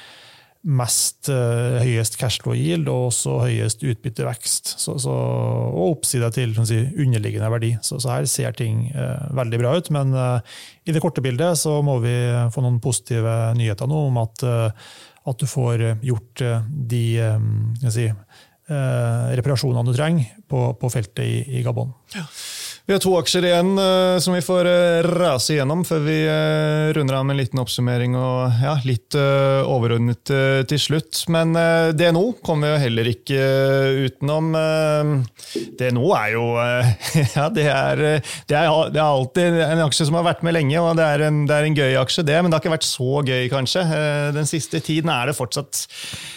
[0.61, 4.75] mest uh, høyest cashflow-yield og også høyest utbyttevekst.
[4.83, 7.73] Så, så, og oppside til si, underliggende verdi.
[7.81, 9.89] Så, så, her ser ting uh, veldig bra ut.
[9.97, 12.15] Men uh, i det korte bildet så må vi
[12.53, 14.45] få noen positive nyheter nå om at,
[15.31, 16.45] at du får gjort
[16.91, 17.51] de um,
[17.89, 18.11] si,
[18.71, 21.95] reparasjonene du trenger på, på feltet i, i Gabon.
[22.15, 22.27] Ja.
[22.87, 26.91] Vi har to aksjer igjen uh, som vi får uh, rase igjennom før vi uh,
[26.97, 30.31] runder av med en liten oppsummering og ja, litt overordnet
[30.71, 31.23] til slutt.
[31.33, 31.53] Men
[31.97, 33.41] DNO kommer vi jo heller ikke
[34.07, 34.53] utenom.
[35.79, 36.45] DNO er jo
[37.37, 38.03] Ja, det er,
[38.49, 41.27] det, er, det er, alltid en aksje som har vært med lenge, og det er,
[41.29, 42.39] en, det er en gøy aksje, det.
[42.39, 43.85] Men det har ikke vært så gøy, kanskje.
[44.37, 45.85] Den siste tiden er det fortsatt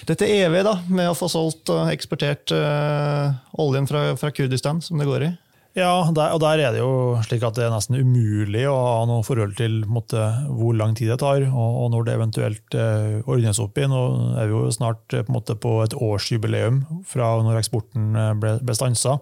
[0.09, 5.09] dette evige da, med å få solgt og eksportert oljen fra, fra Kurdistan, som det
[5.09, 5.33] går i.
[5.73, 8.97] Ja, der, og der er det jo slik at det er nesten umulig å ha
[9.09, 10.21] noe forhold til måte,
[10.53, 13.87] hvor lang tid det tar, og, og når det eventuelt eh, ordnes opp i.
[13.89, 14.01] Nå
[14.37, 18.59] er vi jo snart eh, på, måte, på et årsjubileum fra når eksporten eh, ble,
[18.61, 19.17] ble stansa.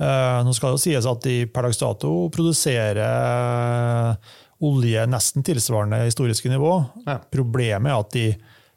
[0.00, 3.04] Eh, nå skal det jo sies at de per dags dato produserer
[4.64, 6.72] olje nesten tilsvarende historiske nivå.
[7.04, 7.18] Ja.
[7.32, 8.26] Problemet er at de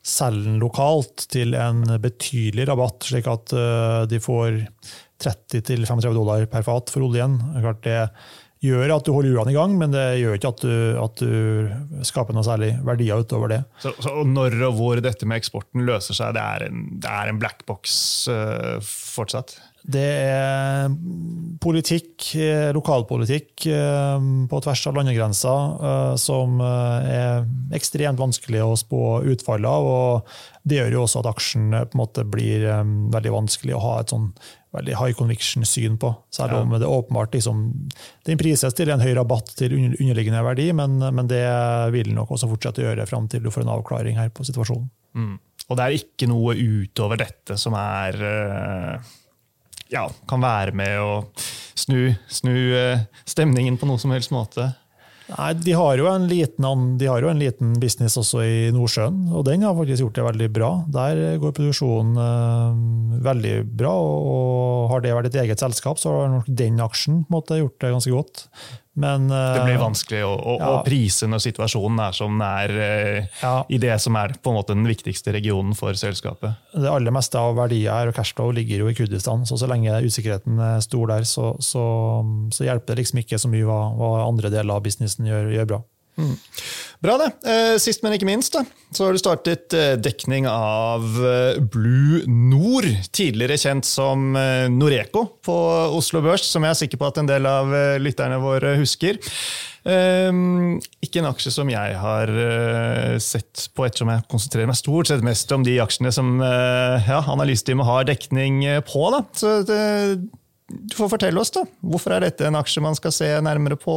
[0.04, 4.60] selger den lokalt til en betydelig rabatt, slik at eh, de får
[5.26, 7.40] 30-35 dollar per fat for oljen.
[7.84, 8.00] Det
[8.64, 12.04] gjør at du holder hjulene i gang, men det gjør ikke at du, at du
[12.08, 13.62] skaper noe særlig verdier utover det.
[13.84, 17.32] Så, så når og hvor dette med eksporten løser seg, det er en, det er
[17.32, 17.98] en black box
[18.32, 19.58] uh, fortsatt?
[19.84, 20.94] Det er
[21.64, 27.44] politikk, eh, lokalpolitikk eh, på tvers av landegrenser som er
[27.76, 29.88] ekstremt vanskelig å spå utfallet av.
[29.88, 32.68] og Det gjør jo også at aksjen på en måte blir
[33.14, 34.32] veldig vanskelig å ha et sånn
[34.74, 36.12] veldig high conviction-syn på.
[36.34, 37.66] Selv om det åpenbart liksom,
[38.26, 41.46] Den prises til en høy rabatt til underliggende verdi, men, men det
[41.94, 44.90] vil nok også fortsette å gjøre fram til du får en avklaring her på situasjonen.
[45.14, 45.36] Mm.
[45.70, 49.12] Og det er ikke noe utover dette som er eh,
[49.94, 51.12] ja, kan være med å
[51.78, 54.72] snu, snu eh, stemningen på noe som helst måte?
[55.30, 56.66] Nei, de har, en liten,
[57.00, 60.26] de har jo en liten business også i Nordsjøen, og den har faktisk gjort det
[60.28, 60.72] veldig bra.
[60.92, 66.18] Der går produksjonen eh, veldig bra, og, og har det vært et eget selskap, så
[66.18, 68.46] har nok den aksjen måte, gjort det ganske godt.
[68.94, 70.68] Men, det blir vanskelig å, å, ja.
[70.70, 73.54] å, prise når situasjonen er som den er eh, ja.
[73.66, 76.60] i det som er på en måte den viktigste regionen for selskapet.
[76.78, 80.62] Det aller meste av verdier og cashflow ligger jo i Kurdistan, så så lenge usikkerheten
[80.62, 81.86] er stor der, så, så,
[82.54, 85.72] så hjelper det liksom ikke så mye hva, hva andre deler av businessen gjør, gjør
[85.74, 85.82] bra.
[86.14, 86.36] Mm.
[87.04, 87.30] Bra, det.
[87.50, 88.62] Eh, sist, men ikke minst, da,
[88.94, 94.32] så har du startet eh, dekning av eh, Blue Nord, tidligere kjent som
[94.78, 95.58] Noreco på
[95.98, 99.20] Oslo Børs, som jeg er sikker på at en del av lytterne våre husker.
[99.84, 102.30] Ikke en aksje som jeg har
[103.20, 107.90] sett på, ettersom jeg konsentrerer meg stort sett mest om de aksjene som ja, analyseteamet
[107.90, 109.04] har dekning på.
[109.12, 109.20] Da.
[109.36, 109.82] Så det,
[110.70, 111.66] du får fortelle oss, da.
[111.84, 113.96] Hvorfor er dette en aksje man skal se nærmere på?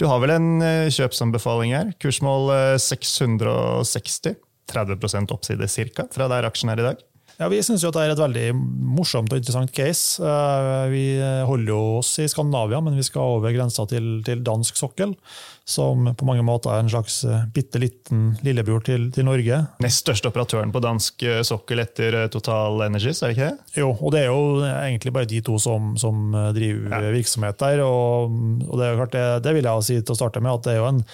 [0.00, 1.92] Du har vel en eh, kjøpsanbefaling her.
[2.02, 2.50] Kursmål
[2.82, 4.32] 660.
[4.32, 6.08] Eh, 30% oppside ca.
[6.10, 7.02] fra der aksjen er i dag.
[7.36, 8.46] Ja, Vi syns det er et veldig
[8.96, 10.22] morsomt og interessant case.
[10.24, 11.04] Eh, vi
[11.44, 15.12] holder jo oss i Skandinavia, men vi skal over grensa til, til dansk sokkel.
[15.66, 19.60] Som på mange måter er en slags eh, bitte liten lillebror til, til, Norge.
[19.84, 23.80] Nest største operatøren på dansk eh, sokkel etter Total Energies, er det ikke det?
[23.82, 27.14] Jo, og det er jo egentlig bare de to som, som driver ja.
[27.18, 27.84] virksomhet der.
[27.84, 28.32] Og,
[28.70, 30.92] og det, det, det, vil jeg si til å starte med, at det er jo
[30.94, 31.04] en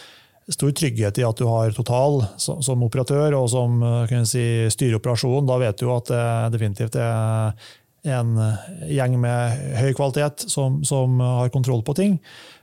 [0.50, 3.78] stor trygghet i at du har Total som operatør og som
[4.26, 4.98] si, styrer.
[5.46, 7.54] Da vet du at det definitivt er
[8.02, 8.34] en
[8.90, 12.18] gjeng med høy kvalitet som, som har kontroll på ting.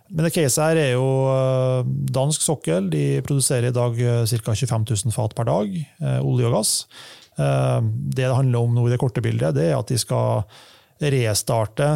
[0.09, 2.89] Men det caset her er jo eh, dansk sokkel.
[2.89, 4.55] De produserer i dag ca.
[4.57, 6.73] 25 000 fat per dag, eh, olje og gass.
[7.37, 10.43] Eh, det det handler om nå i det korte bildet, det er at de skal
[10.99, 11.88] restarte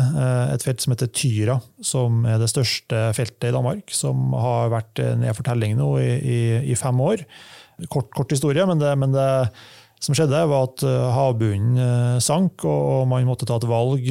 [0.53, 3.91] et felt som heter Tyra, som er det største feltet i Danmark.
[3.91, 7.25] Som har vært ned for telling nå i, i, i, fem år.
[7.91, 9.27] Kort, kort historie, men det, men det
[10.03, 10.83] som skjedde, var at
[11.15, 14.07] havbunnen sank, og man måtte ta et valg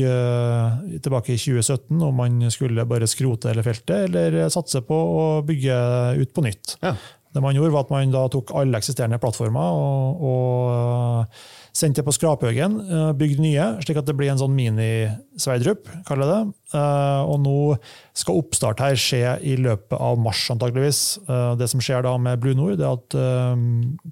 [1.05, 5.77] tilbake i 2017 om man skulle bare skrote hele feltet eller satse på å bygge
[6.21, 6.79] ut på nytt.
[6.81, 6.97] Ja.
[7.33, 11.37] Det man gjorde, var at man da tok alle eksisterende plattformer og, og
[11.73, 12.77] sendte på skraphaugen,
[13.17, 16.57] bygde bygd nye, slik at det blir en sånn mini-Sverdrup, kaller jeg det.
[16.77, 17.57] Eh, og nå
[18.17, 21.01] skal oppstart her skje i løpet av mars, antageligvis.
[21.25, 23.17] Eh, det som skjer da med Blue Nord, er at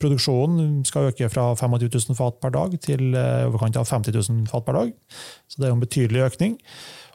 [0.01, 4.65] produksjonen skal øke fra 25 000 fat per dag til overkant av 50 000 fat
[4.67, 4.97] per dag.
[5.49, 6.57] Så det er jo en betydelig økning.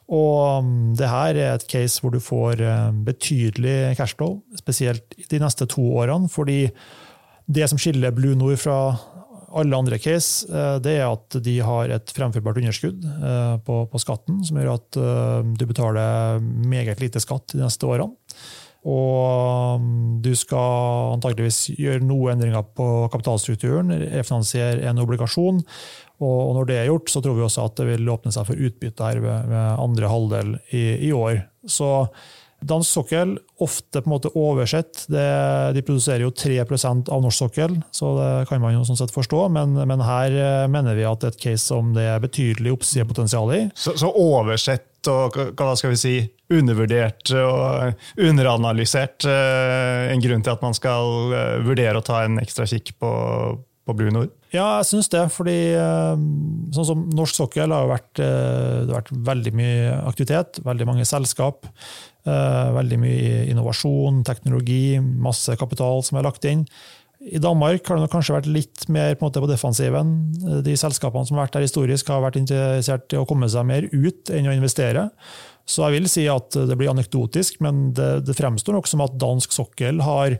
[0.06, 2.62] Og mm, det her er et case hvor du får
[3.06, 6.30] betydelig cashflow, spesielt de neste to årene.
[6.30, 6.68] fordi
[7.46, 8.78] det som skiller Blue Nord fra
[9.56, 14.02] alle andre case eh, det er at de har et fremførbart underskudd eh, på, på
[14.02, 18.12] skatten, som gjør at eh, du betaler meget lite skatt de neste årene.
[18.86, 25.62] Og mm, du skal antageligvis gjøre noen endringer på kapitalstrukturen, refinansiere en obligasjon.
[26.22, 28.66] Og når det er gjort, så tror vi også at det vil åpne seg for
[28.68, 31.42] utbytte her ved, ved andre halvdel i, i år.
[31.68, 31.90] Så
[32.66, 35.04] Dansk sokkel, ofte på en måte oversett.
[35.12, 35.26] Det,
[35.76, 39.46] de produserer jo 3% av norsk sokkel, så det kan man jo sånn sett forstå.
[39.54, 42.74] Men, men, her eh, mener vi at det er et case som det er betydelig
[42.76, 43.62] oppsidepotensial i.
[43.78, 46.16] Så, så oversett og hva skal vi si,
[46.52, 52.38] undervurdert og underanalysert eh, en grunn til at man skal eh, vurdere å ta en
[52.42, 53.10] ekstra kikk på,
[53.86, 54.34] på Blue Nord?
[54.50, 55.22] Ja, jeg syns det.
[55.34, 55.56] fordi
[56.74, 61.68] sånn som norsk sokkel har vært, det har vært veldig mye aktivitet, veldig mange selskap.
[62.26, 66.64] Eh, veldig mye innovasjon, teknologi, masse kapital som er lagt inn.
[67.22, 70.10] I Danmark har det kanskje vært litt mer på, på, defensiven.
[70.66, 73.86] De selskapene som har vært der historisk, har vært interessert i å komme seg mer
[73.92, 75.06] ut enn å investere.
[75.66, 79.16] Så jeg vil si at det blir anekdotisk, men det, det fremstår nok som at
[79.22, 80.36] dansk sokkel har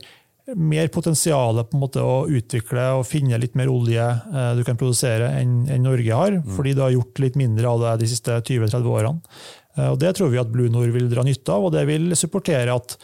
[0.55, 4.79] mer potensial på en måte å utvikle og finne litt mer olje eh, du kan
[4.79, 6.53] produsere enn, enn Norge har, mm.
[6.55, 9.33] fordi du har gjort litt mindre av det de siste 20-30 årene.
[9.75, 12.15] Eh, og Det tror vi at Blue Nord vil dra nytte av, og det vil
[12.19, 12.95] supportere at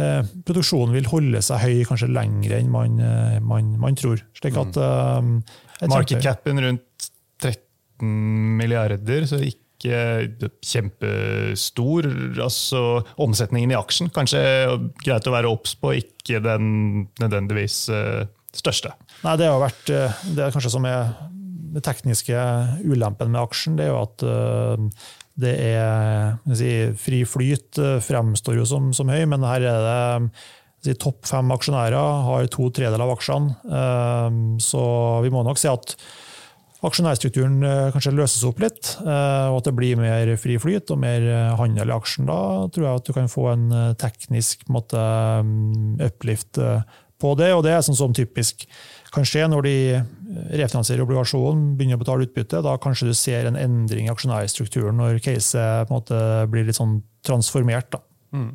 [0.00, 4.24] eh, produksjonen vil holde seg høy kanskje lenger enn man, eh, man, man tror.
[4.38, 5.38] Slik at, mm.
[5.82, 7.10] eh, Market capen rundt
[7.44, 12.08] 13 milliarder, så ikke ikke kjempestor.
[12.42, 12.82] altså
[13.22, 14.42] Omsetningen i aksjen kanskje
[15.04, 18.92] greit å være obs på, ikke den nødvendigvis uh, største.
[19.22, 21.14] Nei, Det har vært, eh, det er kanskje som er
[21.68, 22.36] den tekniske
[22.88, 24.22] ulempen med aksjen, det er jo at
[25.38, 30.30] det er si, Fri flyt fremstår jo som, som høy, men her er det
[30.86, 34.58] si, topp fem aksjonærer har to tredeler av aksjene.
[34.64, 34.82] Så
[35.22, 35.94] vi må nok si at
[36.86, 41.00] aksjonærstrukturen eh, kanskje løses opp litt, eh, og at det blir mer fri flyt og
[41.02, 43.66] mer eh, handel i aksjen, da tror jeg at du kan få en
[43.98, 46.60] teknisk måte, mm, uplift
[47.18, 47.50] på det.
[47.56, 48.68] Og det er sånn som typisk
[49.10, 49.76] kan skje når de
[50.60, 52.62] refinansierer obligasjonen, begynner å betale utbytte.
[52.62, 55.90] Da kanskje du ser en endring i aksjonærstrukturen når caset
[56.52, 57.90] blir litt sånn transformert.
[57.96, 58.04] da.
[58.36, 58.50] Mm.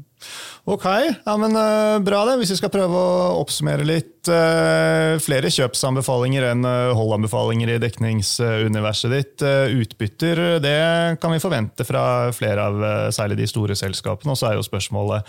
[0.64, 0.86] Ok,
[1.26, 2.38] ja, men uh, bra det.
[2.40, 4.12] Hvis vi skal prøve å oppsummere litt.
[4.24, 9.44] Uh, flere kjøpsanbefalinger enn uh, holdanbefalinger i dekningsuniverset ditt.
[9.44, 14.32] utbytter, det kan vi forvente fra flere av særlig de store selskapene.
[14.32, 15.28] Og så er jo spørsmålet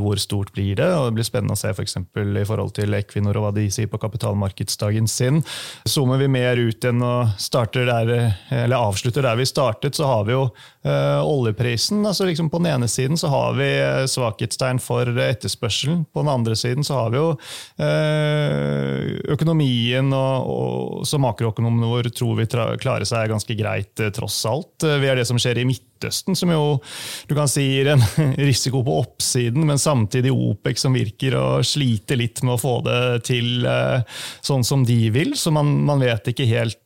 [0.00, 0.90] hvor stort blir det?
[0.92, 3.88] og Det blir spennende å se for i forhold til Equinor og hva de sier
[3.88, 5.40] på kapitalmarkedsdagen sin.
[5.88, 8.12] Zoomer vi mer ut enn og starter der,
[8.50, 10.44] eller avslutter der vi startet, så har vi jo
[10.86, 12.04] oljeprisen.
[12.06, 13.70] altså liksom På den ene siden så har vi
[14.10, 16.04] svar svakhetstegn for etterspørselen.
[16.12, 17.30] På den andre siden så har vi jo
[17.82, 24.42] eh, økonomien, og, og så makroøkonomene våre tror vi klarer seg ganske greit eh, tross
[24.48, 24.84] alt.
[24.84, 26.78] Eh, vi har det som skjer i Midtøsten, som jo
[27.28, 28.04] du kan si gir en
[28.48, 33.00] risiko på oppsiden, men samtidig OPEC som virker å slite litt med å få det
[33.30, 33.66] til
[34.44, 35.34] sånn som de vil.
[35.38, 36.80] Så man, man vet ikke helt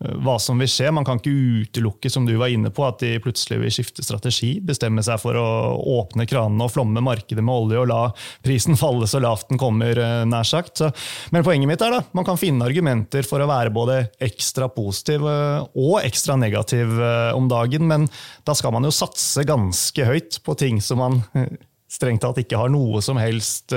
[0.00, 0.88] hva som vil skje.
[0.94, 1.32] Man kan ikke
[1.66, 4.54] utelukke som du var inne på, at de plutselig vil skifte strategi.
[4.64, 5.46] Bestemme seg for å
[5.98, 8.00] åpne kranene og flomme markedet med olje og la
[8.44, 10.80] prisen falle så lavt den kommer, uh, nær sagt.
[10.80, 10.90] Så,
[11.34, 15.26] men poenget mitt er da, man kan finne argumenter for å være både ekstra positiv
[15.28, 16.96] uh, og ekstra negativ
[17.36, 18.06] om dagen, men
[18.48, 21.20] da skal man jo satse ganske høyt på ting som man
[21.90, 23.74] strengt tatt ikke har noe som helst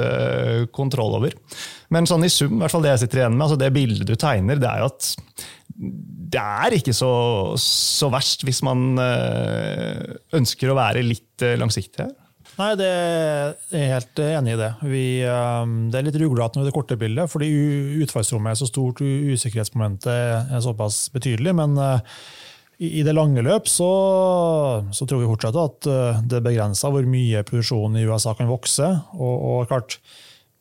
[0.76, 1.34] kontroll over.
[1.94, 4.10] Men sånn i sum, i hvert fall det jeg sitter igjen med, altså det bildet
[4.10, 5.10] du tegner, det er jo at
[6.34, 7.14] det er ikke så,
[7.62, 12.14] så, verst hvis man eh, ønsker å være litt eh, langsiktig her.
[12.54, 14.70] Nei, det er jeg helt enig i det.
[14.86, 17.50] Vi, eh, det er litt ruglete med det korte bildet, fordi
[18.06, 21.56] utfallsrommet er så stort, usikkerhetsmomentet er såpass betydelig.
[21.58, 21.78] Men
[22.80, 23.90] i det lange løp så,
[24.92, 25.88] så tror vi fortsatt at
[26.28, 28.90] det er begrensa hvor mye produksjonen i USA kan vokse.
[29.14, 30.00] og, og klart,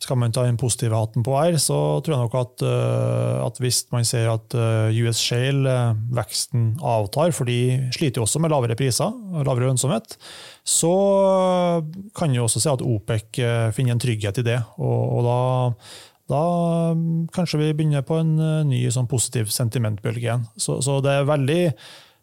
[0.03, 3.59] skal man ta den positive hatten på her, så tror jeg nok at, eh, at
[3.63, 8.43] hvis man ser at eh, US Shale, eh, veksten avtar, for de sliter jo også
[8.43, 10.17] med lavere priser og lavere lønnsomhet,
[10.67, 10.95] så
[12.17, 13.41] kan vi også se at OPEC
[13.75, 14.59] finner en trygghet i det.
[14.79, 15.39] Og, og da,
[16.33, 16.47] da,
[17.37, 18.33] kanskje vi begynner på en
[18.69, 20.49] ny sånn positiv sentimentbølge igjen.
[20.57, 21.61] Så, så det veldig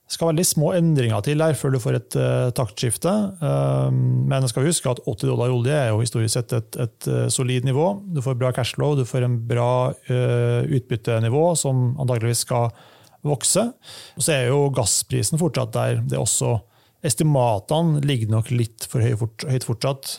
[0.10, 3.12] skal veldig små endringer til her før du får et uh, taktskifte.
[3.44, 4.00] Um,
[4.30, 7.28] men jeg skal huske at 80 dollar olje er jo historisk sett et, et uh,
[7.34, 7.92] solid nivå.
[8.16, 12.72] Du får bra cashflow, du får en bra uh, utbyttenivå som antageligvis skal
[13.28, 13.68] vokse.
[14.18, 16.02] Og så er jo gassprisen fortsatt der.
[16.02, 16.58] Det er også
[17.06, 20.18] Estimatene ligger nok litt for høyt fortsatt.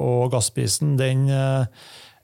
[0.00, 1.26] Og gassprisen den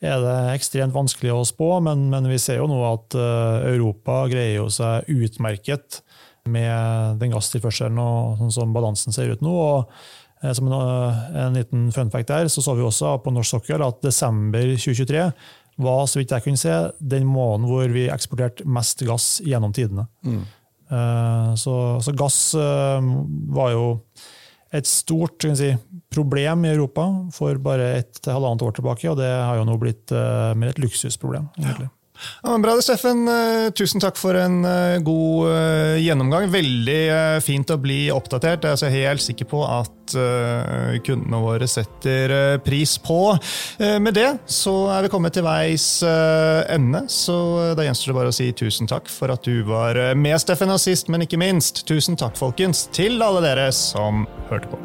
[0.05, 4.59] er det ekstremt vanskelig å spå, men, men vi ser jo nå at Europa greier
[4.61, 6.03] jo seg utmerket
[6.49, 9.53] med den gasstilførselen og sånn som balansen ser ut nå.
[9.53, 9.93] og
[10.43, 13.57] eh, som en, eh, en liten fun fact der, så så vi også på norsk
[13.57, 15.31] sokkel at desember 2023
[15.85, 20.07] var så vidt jeg kunne se, den måneden hvor vi eksporterte mest gass gjennom tidene.
[20.23, 20.45] Mm.
[20.93, 21.75] Eh, så,
[22.05, 23.87] så, gass var jo
[24.75, 25.71] et stort si,
[26.13, 30.15] problem i Europa for bare et halvannet år tilbake, og det har jo nå blitt
[30.59, 31.47] mer et luksusproblem.
[31.61, 31.91] egentlig.
[31.91, 32.04] Ja,
[32.63, 33.29] bra det, Steffen.
[33.29, 36.49] Eh, tusen takk for en eh, god eh, gjennomgang.
[36.53, 37.01] Veldig
[37.45, 38.65] fint å bli oppdatert.
[38.65, 43.33] Jeg er helt sikker på at kundene våre setter pris på.
[43.81, 48.37] Med det så er vi kommet til veis ende, så da gjenstår det bare å
[48.37, 52.21] si tusen takk for at du var med, Steffen, og sist, men ikke minst, tusen
[52.21, 54.85] takk, folkens, til alle dere som hørte på.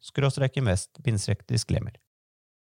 [0.00, 0.98] skråstrek invest
[1.48, 1.96] disclaimer.